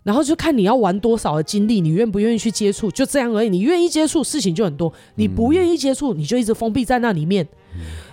[0.10, 3.50] 然后就看你要玩多少的精力，你愿不愿意去接触，就这样而已。
[3.50, 7.48] 你愿意接触，事情就很多；你不愿意接触，你就一直封闭在那里面。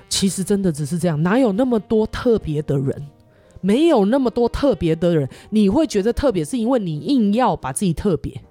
[0.07, 3.07] 其实真的只是这样，哪有那么多特别的人？
[3.63, 5.27] 没有那么多特别的人。
[5.49, 8.43] 你会觉得特别，是因为你硬要把自己特别。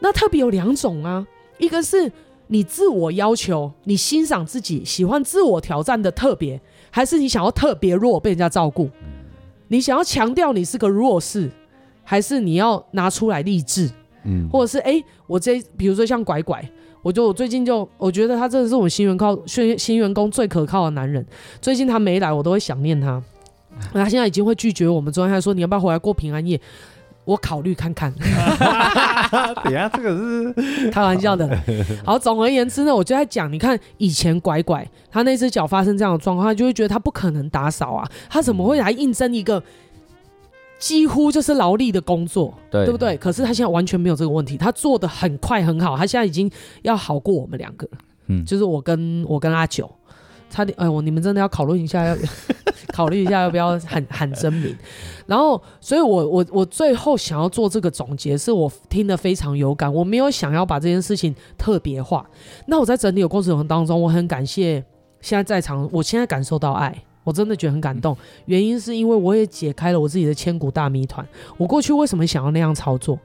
[0.00, 1.24] 那特别有两种啊，
[1.58, 2.10] 一个是
[2.48, 6.60] 你自我要求，你欣赏自己，喜欢自我挑战的特别，
[6.90, 8.90] 还是你想要特别弱，被人家照顾？
[9.68, 11.48] 你想要强调你是个弱势？
[12.04, 13.90] 还是你要拿出来励志，
[14.24, 16.62] 嗯，或者是哎、欸，我这比如说像拐拐，
[17.02, 21.24] 我就我最近就我觉得他真的是我们新员工新新员工最可靠的男人。
[21.60, 23.22] 最近他没来，我都会想念他。
[23.92, 26.60] 他现在已经会拒绝我们，昨天还说你要不要回来过平安夜？
[27.24, 28.12] 我考虑看看。
[29.64, 31.48] 等下这个是 开玩笑的。
[32.04, 39.62] 好，总而言之呢，我就在讲，你看以前拐拐他那只脚发生这样的状况，他就会觉得他不可能打扫啊，他怎么会来应征一个？
[40.82, 43.16] 几乎就是劳力的工作，对，对不对？
[43.16, 46.50] 可是他现在完全没有这个问题，他做的很快很好，他现在已经
[46.82, 47.88] 要好过我们两个，
[48.26, 49.88] 嗯，就是我跟我跟阿九，
[50.50, 52.16] 差点哎，我你们真的要考虑一下，要
[52.92, 54.76] 考虑一下要不要喊喊真名。
[55.24, 62.28] 然后，所以我我我最后想要做这个总结，是我听得非常有感，我没有想要把这件事情特别化。
[62.66, 64.84] 那我在整理的过程当中，我很感谢
[65.20, 67.04] 现在在场，我现在感受到爱。
[67.24, 68.16] 我真的觉得很感动，
[68.46, 71.26] 原因是因为我也解开了我自己的千古大谜团。
[71.56, 73.18] 我过去为什么想要那样操作，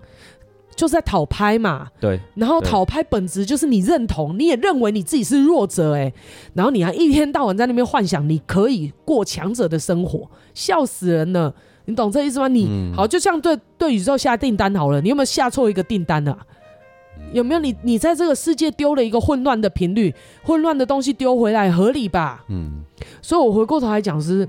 [0.75, 1.87] 就是在讨拍嘛。
[1.99, 2.19] 对。
[2.35, 6.13] 然后讨拍本质就是你认同，你也认为你自己是弱者哎，
[6.53, 11.53] 然后你还一天到晚在那边幻想你可以过强者的生活，笑死人了。
[11.85, 12.49] 你懂这意思吗？
[12.49, 16.37] 你好，就像对对宇宙下订单好了，你有没有下错一个订单啊？
[17.33, 20.13] 有没有你你在这个世界丢了一个混乱的频率，
[20.43, 22.43] 混乱的东西丢回来合理吧？
[22.49, 22.83] 嗯。
[23.21, 24.47] 所以，我回过头来讲是，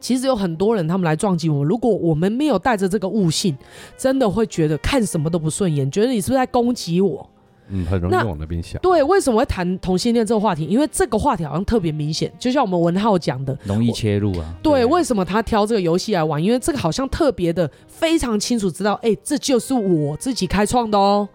[0.00, 1.68] 其实有很多人他们来撞击我们。
[1.68, 3.56] 如果我们没有带着这个悟性，
[3.96, 7.28] 真的会觉得看什么都不顺眼，觉得你是不是在攻击我？
[7.68, 8.78] 嗯，很容易往那边想。
[8.82, 10.66] 对，为什么会谈同性恋这个话题？
[10.66, 14.54] 因为这个话题好像特别明显，就像我们文浩讲的，容易切入啊。
[14.62, 16.42] 对，对，为什么他挑这个游戏来玩？
[16.42, 21.26] 因为这个好像特别的非常清楚知道，哎，这就是我自己开创的哦。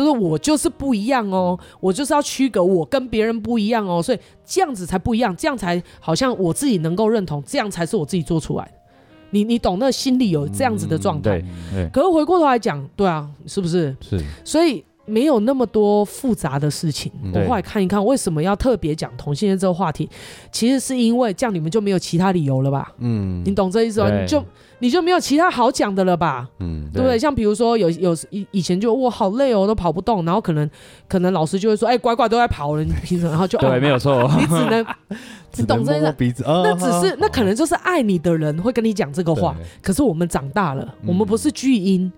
[0.00, 8.72] 都是我就是不一样哦，我就是要区隔我跟别人不一样哦，所以这样子才不一样，这样才好像我自己能够认同，这样才是我自己做出来的。
[9.30, 11.44] 你你懂那心里有这样子的状态，嗯，
[11.74, 11.90] 对。
[11.92, 13.94] 可是回过头来讲，对啊，是不是？
[14.00, 14.18] 是。
[14.44, 14.84] 所以。
[15.10, 20.08] 没有那么多复杂的事情，我后来看一看，为什么要特别讲同性恋这个话题？
[20.52, 22.92] 其实是因为这样你们就没有其他理由了吧？
[22.98, 24.10] 嗯，你懂这意思吗？
[24.10, 24.44] 你就
[24.78, 26.48] 你就没有其他好讲的了吧？
[26.60, 27.18] 嗯，对不对？
[27.18, 30.68] 像比如说有有以以前就哇好累哦，都跑不动，然后可能
[31.08, 33.30] 可能老师就会说，哎，乖乖都在跑了，你凭什么？
[33.30, 34.86] 然后就 对，啊、没有错，你只能
[35.56, 36.44] 你懂这意思？
[36.46, 42.10] 那只是那可能就是爱你的人会跟你讲这个话，可是我们长大了，我们不是巨婴，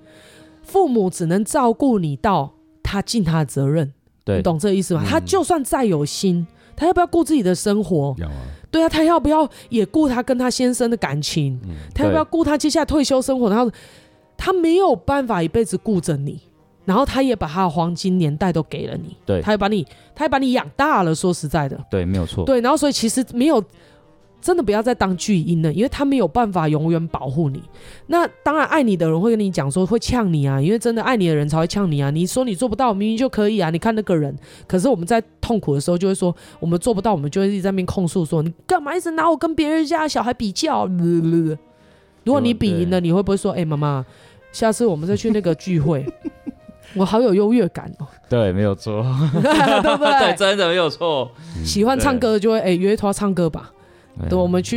[0.63, 2.53] 父母只能照顾你到。
[2.93, 3.91] 他尽他的责任，
[4.23, 5.01] 对，你懂这个意思吗？
[5.03, 8.15] 嗯、他就算再有心，他要不要顾自己的生活？
[8.19, 8.35] 要啊。
[8.71, 11.59] 对啊，他要不要也顾他跟他先生的感情？
[11.65, 13.49] 嗯、他要不要顾他接下来退休生活？
[13.49, 13.71] 然后
[14.37, 16.39] 他没有办法一辈子顾着你，
[16.85, 21.15] 然后他也把他的黄金年代都给了你，对，他也把你，他也把你养大了。
[21.15, 22.45] 说实在的，对，没有错。
[22.45, 23.65] 对，然后所以其实没有。
[24.43, 27.63] 真的不要再当巨婴了，因为他没有办法永远保护你。
[28.09, 32.11] 那当然，爱你的人会跟你讲说会呛你啊，因为真的爱你的人才会呛你啊。
[32.11, 33.71] 你说你做不到，明明就可以啊。
[33.71, 34.37] 你看那个人，
[34.67, 40.87] 可是我们在痛苦的时候就会说我们做不到，我们就会一直在那边控诉说你干嘛一直拿我跟别人家小孩比较？
[42.25, 44.05] 如果你比赢了，你会不会说哎妈妈，
[44.53, 46.05] 下次我们再去那个聚会，
[46.95, 48.07] 我好有优越感哦。
[48.29, 50.19] 对，没有错， 对不对？
[50.19, 51.31] 对，真的没有错。
[51.65, 53.73] 喜欢唱歌的就会哎约他唱歌吧。
[54.29, 54.77] 对，我们去！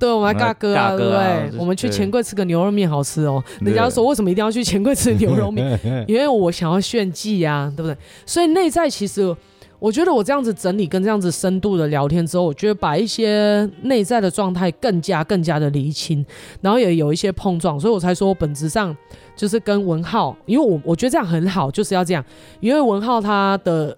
[0.00, 1.58] 对，我们来尬歌啊，对不对？
[1.58, 3.42] 我们去钱柜吃个牛肉面，好吃哦。
[3.60, 5.78] 人家说为什么一定要去钱柜吃牛肉面？
[6.08, 7.96] 因为我想要炫技啊，对不对？
[8.24, 9.34] 所以内在其实，
[9.78, 16.24] 我觉得我这样子整理跟这样子深度的聊天之后，我觉得把一些内在的状态更加更加的厘清，
[16.60, 18.96] 然后也有一些碰撞，所以我才说本质上
[19.36, 22.24] 就是跟文浩，因为我我觉得这样很好，就是要这样，
[22.60, 23.96] 因为文浩他的。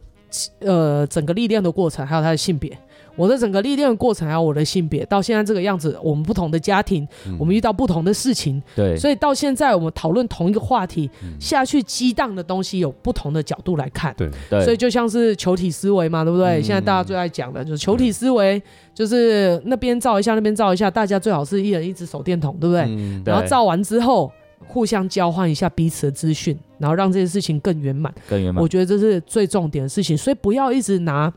[0.61, 2.71] 呃整个历练的过程，还有他的性别。
[3.19, 14.15] 我的整个历练的过程，还有我的性别，到现在这个样子，我们不同的家庭，嗯我们遇到不同的事情，对，所以到现在我们讨论同一个话题，嗯下去激荡的东西有不同的角度来看。
[14.17, 16.61] 对，对，所以就像是球体思维嘛，对不对？
[16.61, 18.63] 嗯现在大家最爱讲的就是球体思维，
[18.95, 22.83] 就是那边照一下，那边照一下，大家最好是一人一只手电筒，对不对？
[23.25, 24.31] 然后照完之后，
[24.67, 28.13] 互相交换一下彼此的资讯，然后让这件事情更圆满。
[28.29, 28.69] 更圆满我。
[28.69, 31.33] 觉得这是最重点的事情，所以不要一直拿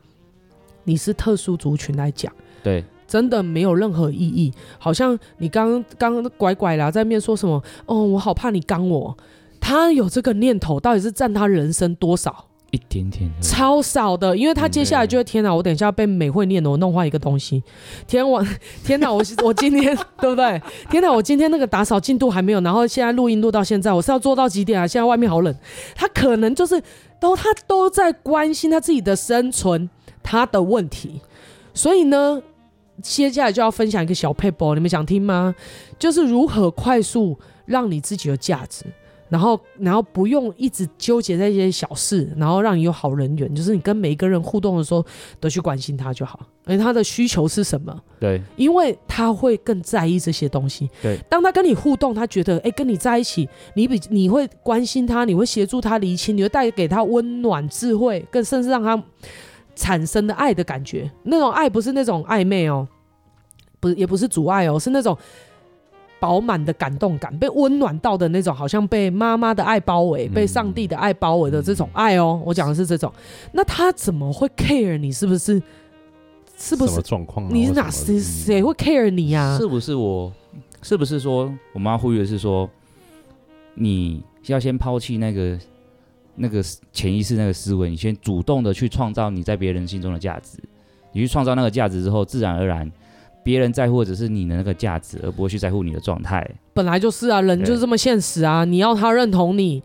[0.84, 2.32] 你是特殊族群来讲。
[2.64, 7.62] 对，真的没有任何意义，好像你刚刚拐拐啦，在面说什么？
[7.86, 9.18] 哦，我好怕你刚我。
[9.60, 12.48] 他有这个念头，到底是占他人生多少？
[12.72, 13.30] 一点点。
[13.42, 17.62] 超少的，因为他接下来就会天哪，我等一下被美会念的，我弄坏一个东西。
[18.08, 18.42] 天我
[18.84, 20.62] 天哪，我我今天 对不对？
[20.90, 24.88] 天哪，我今天那个打扫进度还没有，然后现在录音录到现在，我是要做到几点啊？
[24.88, 25.54] 现在外面好冷，
[25.96, 26.82] 他可能就是
[27.20, 29.90] 都他都在关心他自己的生存，
[30.24, 31.22] 他的问题，
[31.74, 32.42] 所以呢。
[33.02, 35.56] 接下来就要分享一个小 paper，，你们想听吗？
[35.98, 38.86] 就是如何快速让你自己有价值，
[39.28, 43.56] 然后然后不用一直纠结在一些小事，然后让你有好人缘。
[43.56, 45.04] 就是你跟每一个人互动的时候，
[45.40, 46.42] 都去关心他就好。
[46.66, 48.00] 而他的需求是什么？
[48.20, 50.88] 对，因为他会更在意这些东西。
[51.02, 59.04] 对，当他跟你互动，他觉得哎，跟你在一起，你比你会关心他，你会协助他厘清，你会带给他温暖、智慧，更甚至让他。
[59.76, 62.88] 产生的爱的感觉，那种爱不是那种暧昧哦，
[63.80, 65.18] 不是也不是阻碍哦，是那种
[66.20, 72.42] 饱满的感动感，被温暖到的那种，好像被妈妈的爱包围，嗯被上帝的爱包围的这种爱哦。
[72.46, 73.12] 我讲的是这种，
[73.52, 75.62] 那他怎么会 care 你是不是？
[76.58, 77.02] 是不是？
[77.02, 77.52] 状况？
[77.52, 79.58] 你是哪谁谁会 care 你呀、啊？
[79.58, 80.32] 是不是我？
[80.84, 82.70] 是不是说我们要呼吁的是说，
[83.74, 85.58] 你要先抛弃那个
[86.36, 90.58] 那个潜意识那个思维，你先主动的去创造你在别人心中的价值。
[91.14, 92.90] 你去创造那个价值之后，自然而然，
[93.44, 96.50] 别人在乎的只是你的那个价值，而不会去在乎你的状态。
[96.74, 98.64] 本来就是啊，人就是这么现实啊！
[98.64, 99.84] 你要他认同你，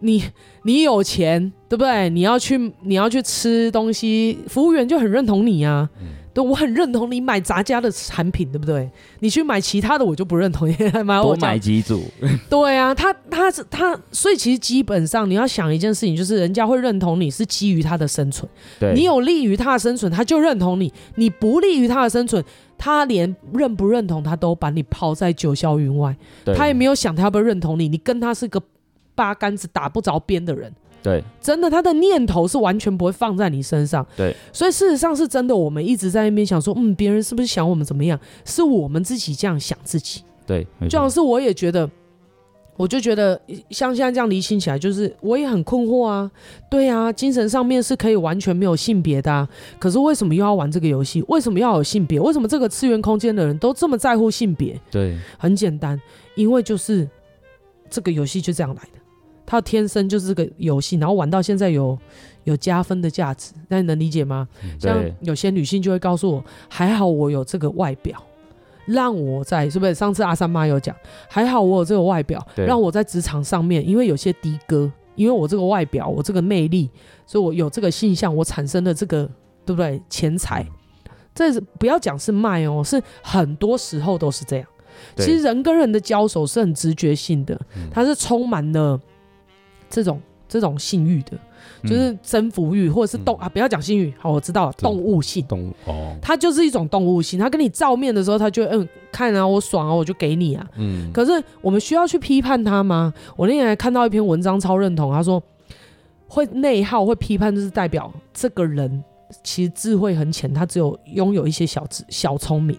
[0.00, 0.24] 你
[0.64, 2.10] 你有钱，对不对？
[2.10, 5.88] 你要去你要去吃东西，服务员就很认同你啊。
[6.00, 8.90] 嗯对，我很认同你买杂家的产品，对不对？
[9.20, 10.68] 你去买其他的，我就不认同。
[11.04, 12.02] 买我多买几组，
[12.50, 18.50] 对啊，他他是他，所以其实基本上你要想一件事情，就是人家会认同你是基于他的生存。
[18.80, 22.42] 对，你有利于他的生存，他就认同你；你不利于他的生存，
[22.76, 26.16] 他连认不认同他都把你抛在九霄云外。
[26.44, 28.60] 对他也没有想他要不要认同你，你跟他是个
[29.14, 30.72] 八竿子打不着边的人。
[31.04, 34.04] 对真的，他的念头是完全不会放在你身上。
[34.16, 35.54] 对，所以事实上是真的。
[35.54, 38.18] 我们一直在那边想说，嗯，别人是不是想我们怎么样？
[38.46, 40.22] 是我们自己这样想自己。
[40.46, 41.88] 对，就像是我也觉得，
[42.76, 43.38] 我就觉得
[43.68, 46.30] 像现在这样离心起来，就是我也很困惑啊。
[46.70, 49.46] 对啊，精神上面是可以完全没有性别的啊，
[49.78, 51.22] 可是为什么又要玩这个游戏？
[51.28, 52.18] 为什么要有性别？
[52.18, 54.80] 为什么这个次元空间的人都这么在乎性别？
[54.90, 56.00] 对很简单，
[56.34, 57.06] 因为就是
[57.90, 59.03] 这个游戏就这样来的。
[59.46, 61.98] 他天生就是这个游戏，然后玩到现在有
[62.44, 64.48] 有加分的价值，那你能理解吗？
[64.78, 68.22] 像有些女性就会告诉我，还好我有这个外表，
[68.86, 69.94] 让我在是不是？
[69.94, 70.94] 上次阿三妈有讲，
[71.28, 76.90] 还好我有这个外表，让我在职场上面，因为有些的哥，因为我这个外表，我这个魅力，
[77.26, 79.24] 所以我有这个性向，我产生了这个
[79.64, 80.00] 对不对？
[80.10, 80.66] 钱财，
[81.34, 84.66] 这是不要讲是卖哦，是很多时候都是这样。
[85.16, 89.00] 其实人跟人的交手是很直觉性的，嗯它是充满了
[89.88, 91.32] 这种这种性欲的，
[91.82, 97.38] 就是征服欲，或者是动、嗯啊，不要讲性欲，好，我知道了，动物性，动物哦，它就是一种动物性。
[97.38, 100.66] 它跟你照面的时候，它就嗯，看啊，我爽啊，我就给你啊。
[100.76, 103.12] 嗯，可是我们需要去批判它吗？
[103.36, 105.42] 我那天还看到一篇文章，超认同，他说
[106.28, 109.02] 会内耗、会批判，就是代表这个人。
[109.42, 112.78] 其实智慧很浅，他只有拥有一些小智、小聪明，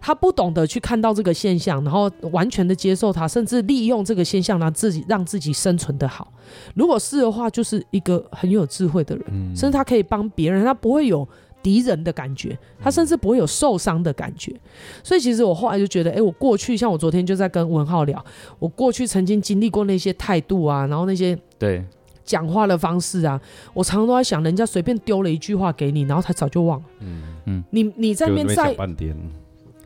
[0.00, 6.32] 他不懂得去看到这个现象，然后完全的接受它，甚至利用这个现象，让自己让自己生存的好。
[6.74, 11.26] 如果是的话，就是一个很有智慧的人，嗯甚至他可以帮别人，他不会有
[11.62, 14.54] 敌人的感觉，他甚至不会有受伤的感觉。
[15.02, 18.22] 所以其实我后来就觉得，哎，我过去像我昨天就在跟文浩聊，
[18.58, 21.82] 我过去曾经经历过那些态度啊，然后那些对
[22.24, 23.40] 讲话的方式啊，
[23.72, 26.86] 我常常都在想，人家随便丢了一句话给你，然后他早就忘了。
[27.00, 29.16] 嗯，嗯，你你在那边在半天，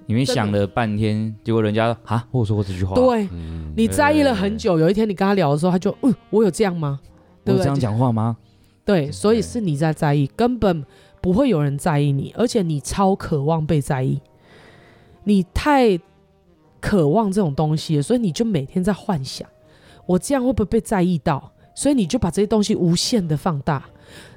[0.07, 7.01] 你们想了半天，结果人家啊，我说过这句话，对嗯，你在意了很久，有一天你跟他聊的时候，他就嗯，我有这样吗？
[7.45, 7.66] 我有这对不对？
[7.66, 8.36] 样讲话吗？
[8.84, 10.84] 对，所以是你在在意，根本
[11.20, 14.20] 不会有人在意你，而且你超渴望被在意，
[15.24, 15.99] 你太
[16.80, 19.47] 渴望这种东西了，所以你就每天在幻想，
[20.07, 21.53] 我这样会不会被在意到？
[21.79, 23.85] 所以你就把这些东西无限的放大，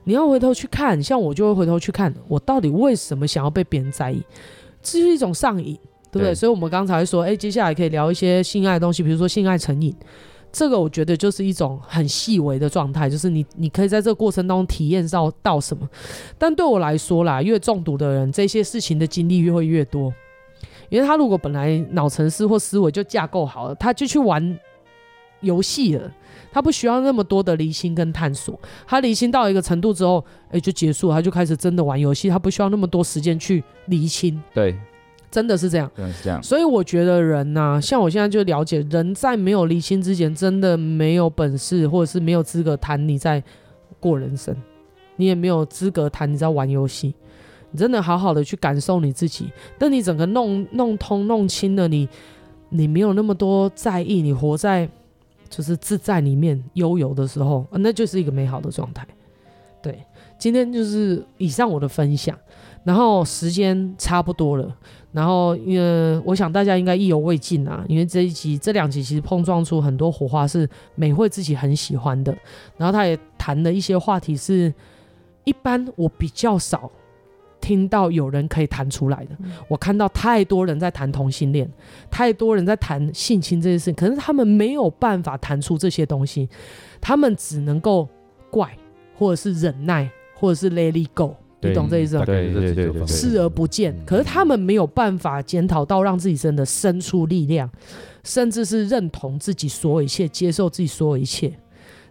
[0.04, 4.22] 你要回头去看，像我就会回头去看，我到底为什么想要被别人在意，
[4.80, 5.74] 这是一种上瘾，
[6.12, 6.30] 对不对？
[6.30, 9.92] 对所以，我们刚才说，哎，接下来可以聊一些性爱的东西，比如说性爱成瘾，
[10.52, 15.90] 这个我觉得就是一种很细微的状态，就是你你可以在这个过程当中体验到到什么。
[16.38, 20.14] 但对我来说啦，越中毒的人，这些事情的经历越会越多，
[20.90, 24.60] 因为他如果本来脑程式或思维就架构好了，他就去玩
[25.40, 26.12] 游戏了。
[26.52, 34.42] 他不需要那么多的离心跟探索，他离心到一个程度之后，哎、欸，就结束了，他就开始真的玩游戏，他不需要那么多时间去离心。
[34.54, 34.76] 对，
[35.32, 36.44] 真的是这样，真的是这样。
[36.44, 43.42] 所以我觉得人呐、啊，像我现在就了解，人在没有离心之前，真的没有本事，或者是没有资格谈你在
[44.00, 44.54] 过人生，
[45.16, 47.14] 你也没有资格谈你在玩游戏。
[47.72, 49.50] 你真的好好的去感受你自己，
[49.80, 52.10] 等你整个弄弄通弄清了你，
[52.68, 54.90] 你没有那么多在意，你活在。
[55.52, 59.06] 就是自在里面悠游的时候，那就是一个美好的状态。
[59.84, 60.04] 对，
[60.38, 62.38] 今天就是以上我的分享，
[62.84, 64.74] 然后时间差不多了，
[65.12, 72.32] 然后呃我想大家应该意犹未尽啊，因为这一集、这两集其实碰撞出很多火花，是美惠自己很喜欢的，
[72.78, 74.74] 然后他也谈了一些话题，是
[75.44, 76.90] 一般我比较少。
[77.62, 79.38] 听到有人可以谈出来的，
[79.68, 81.70] 我看到太多人在谈同性恋，
[82.10, 86.50] 太多人在谈性侵这些事情，可是他们没有办法谈出这些东西，
[87.00, 88.10] 他们只能够
[88.50, 88.76] 怪，
[89.16, 92.26] 或者是忍耐，或者是 let it go，你懂这意思吗？
[92.26, 93.96] 对对对对，视而不见。
[94.06, 97.70] 可是他们没有办法检讨到让自己真的生出力量，
[98.24, 101.54] 甚至是认同自己所有一切，接受自己所有一切。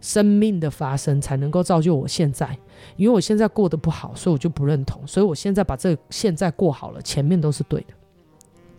[0.01, 2.59] 生命的发生才能够造就我现在，
[2.97, 7.95] 因为我现在过得不好，所以我就不认同，所以我现在把这个现在过好了，前面都是对的。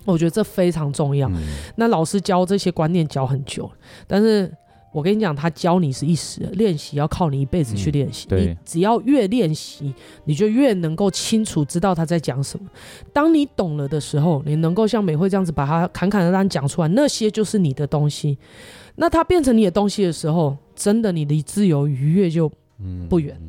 [0.05, 1.29] 我觉得这非常重要。
[1.29, 1.35] 嗯、
[1.75, 3.69] 那老师教这些观念教很久，
[4.07, 4.51] 但是
[4.91, 8.27] 我跟你讲，他教你是一时，练习要靠你一辈子去练习。
[8.31, 9.93] 嗯、你只要越练习，
[10.25, 12.67] 你就越能够清楚知道他在讲什么。
[13.13, 18.37] 当你懂了的时候，你能够像美惠这样子把它侃侃而谈讲出来，那些就是你的东西。
[18.95, 22.51] 那它变成你的东西的时候，真的你离自由愉悦就
[23.07, 23.39] 不远。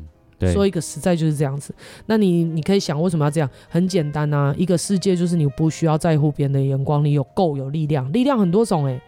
[0.51, 1.73] 说一个实在就是这样子。
[2.07, 3.49] 那你你可以想为什么要这样？
[3.69, 9.01] 很简单啊，一个世界就是你不需要在乎别人的眼光，你有够有力量，力量很多种哎、欸，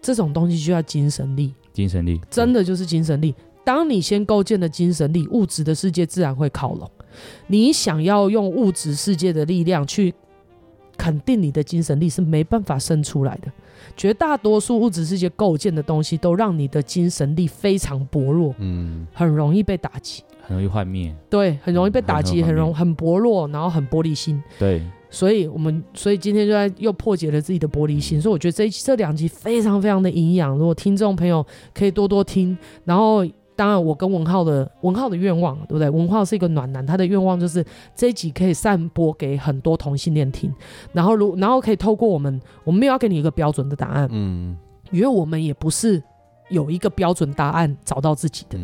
[0.00, 1.52] 这种东西就叫精神力。
[1.72, 3.34] 精神力真的就是精神力。
[3.64, 6.90] 当你先构建了精神力，物质的世界自然会靠拢。
[7.46, 10.14] 你想要用物质世界的力量去
[10.96, 13.50] 肯定你的精神力，是没办法生出来的。
[13.96, 33.24] 绝大多数物质世界构建的东西，都让你的精神力非常薄弱，嗯，很容易被打击，很容易幻灭，对，很容易被打击，很容很薄弱，然后很玻璃心，对，所以我们所以今天就在又破解了自己的玻璃心，所以我觉得这这两集非常非常的营养，如果听众朋友可以多多听，然后。
[33.56, 35.90] 当然，我跟文浩的文浩的愿望，对不对？
[35.90, 37.62] 文浩是一个暖男，他的愿望就是
[37.94, 40.50] 这一集可以散播给很多同性恋听，
[40.94, 44.56] 然后如然后可以透过我们，我们没有要给你一个标准的答案，嗯，
[44.90, 46.02] 因为我们也不是
[46.50, 48.58] 有一个标准答案找到自己的，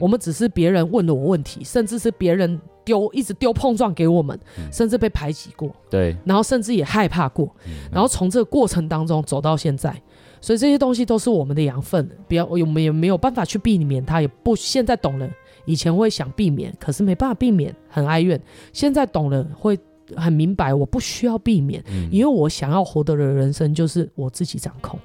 [0.00, 9.94] 我们只是别人问了我问题，甚至是别人丢一直丢碰撞给我们，嗯、甚至被排挤过，对，然后甚至也害怕过，嗯、然后从这个过程当中走到现在。
[10.40, 15.30] 所以这些东西都是我们的养分，不要我们也没有办法去避免它，也不现在懂了，
[15.66, 18.40] 以前会想避免，可是没办法避免，很哀怨。
[18.72, 19.78] 现在懂了，会
[20.16, 24.98] 很明白，我不需要避免，嗯、因为我想要活得的人生就是我自己掌控，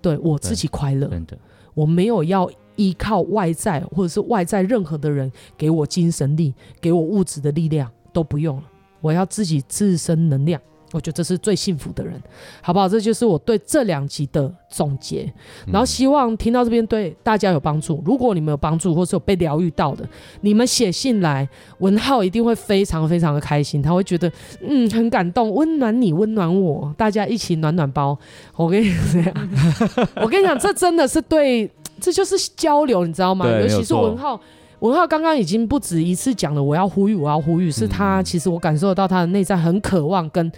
[0.00, 1.38] 对，我自己快乐，真的，
[1.74, 8.64] 我没有要依靠外在或者是外在任何的人给我精神力，给我物质的力量都不用了，
[9.00, 10.60] 我要自己自身能量。
[10.96, 12.18] 我觉得这是最幸福的人，
[12.62, 12.88] 好不好？
[12.88, 15.30] 这就是我对这两集的总结。
[15.66, 18.02] 然后希望听到这边对大家有帮助。
[18.06, 20.08] 如果你们有帮助，或是有被疗愈到的，
[20.40, 21.46] 你们写信来，
[21.80, 23.82] 文浩一定会非常非常的开心。
[23.82, 24.32] 他会觉得
[24.62, 28.18] 嗯很感动，温暖你，温暖我，大家一起暖暖包。
[28.56, 28.90] 我跟你
[29.22, 29.48] 讲，
[30.22, 31.70] 我跟你讲，这真的是对，
[32.00, 33.46] 这就是交流，你知道吗？
[33.46, 34.40] 尤其是文浩。
[34.80, 40.52] 文浩刚刚已经不止一次讲了，我要呼吁，我要呼吁，是他其实我感受到他的内在很渴望跟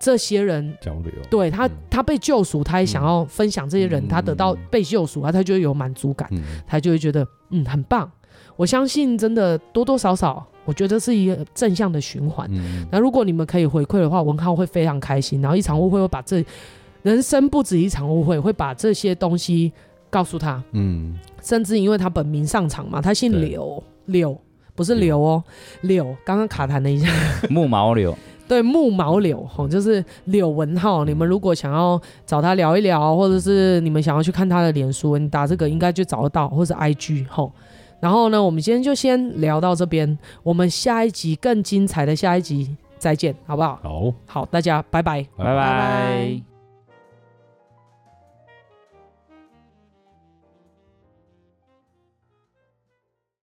[0.00, 6.28] 这些人交流，对他，他被救赎，他也想要分享这些人，他得到被救赎啊，他就会有满足感，
[6.66, 8.10] 他就会觉得嗯很棒。
[8.56, 12.48] 我相信真的多多少少，我觉得是一个正向的循环。
[12.90, 15.40] 那如果你们可以回馈的话，文浩会非常开心。
[15.40, 16.44] 然后一场误会会把这
[17.02, 19.72] 人生不止一场误会，会把这些东西
[20.10, 21.18] 告诉他，嗯。
[21.42, 24.20] 甚至因为他本名上场嘛，他姓柳，对。
[24.20, 24.40] 柳
[24.74, 25.42] 不是刘哦，
[25.80, 27.08] 柳刚刚卡弹了一下，
[27.48, 28.16] 木毛柳，
[28.48, 31.04] 对，木毛柳吼，就是柳文浩。
[31.04, 37.50] 你们如果想要找他聊一聊，或者是你们想要去看他的脸书，你打这个应该就找得到，或者 IG 吼。
[37.98, 43.80] 然后呢，我们今天就先聊到这边，我们下一集更精彩的下一集再见，好不好？
[43.82, 45.26] 好，好，大家拜拜。
[45.36, 46.55] 拜拜。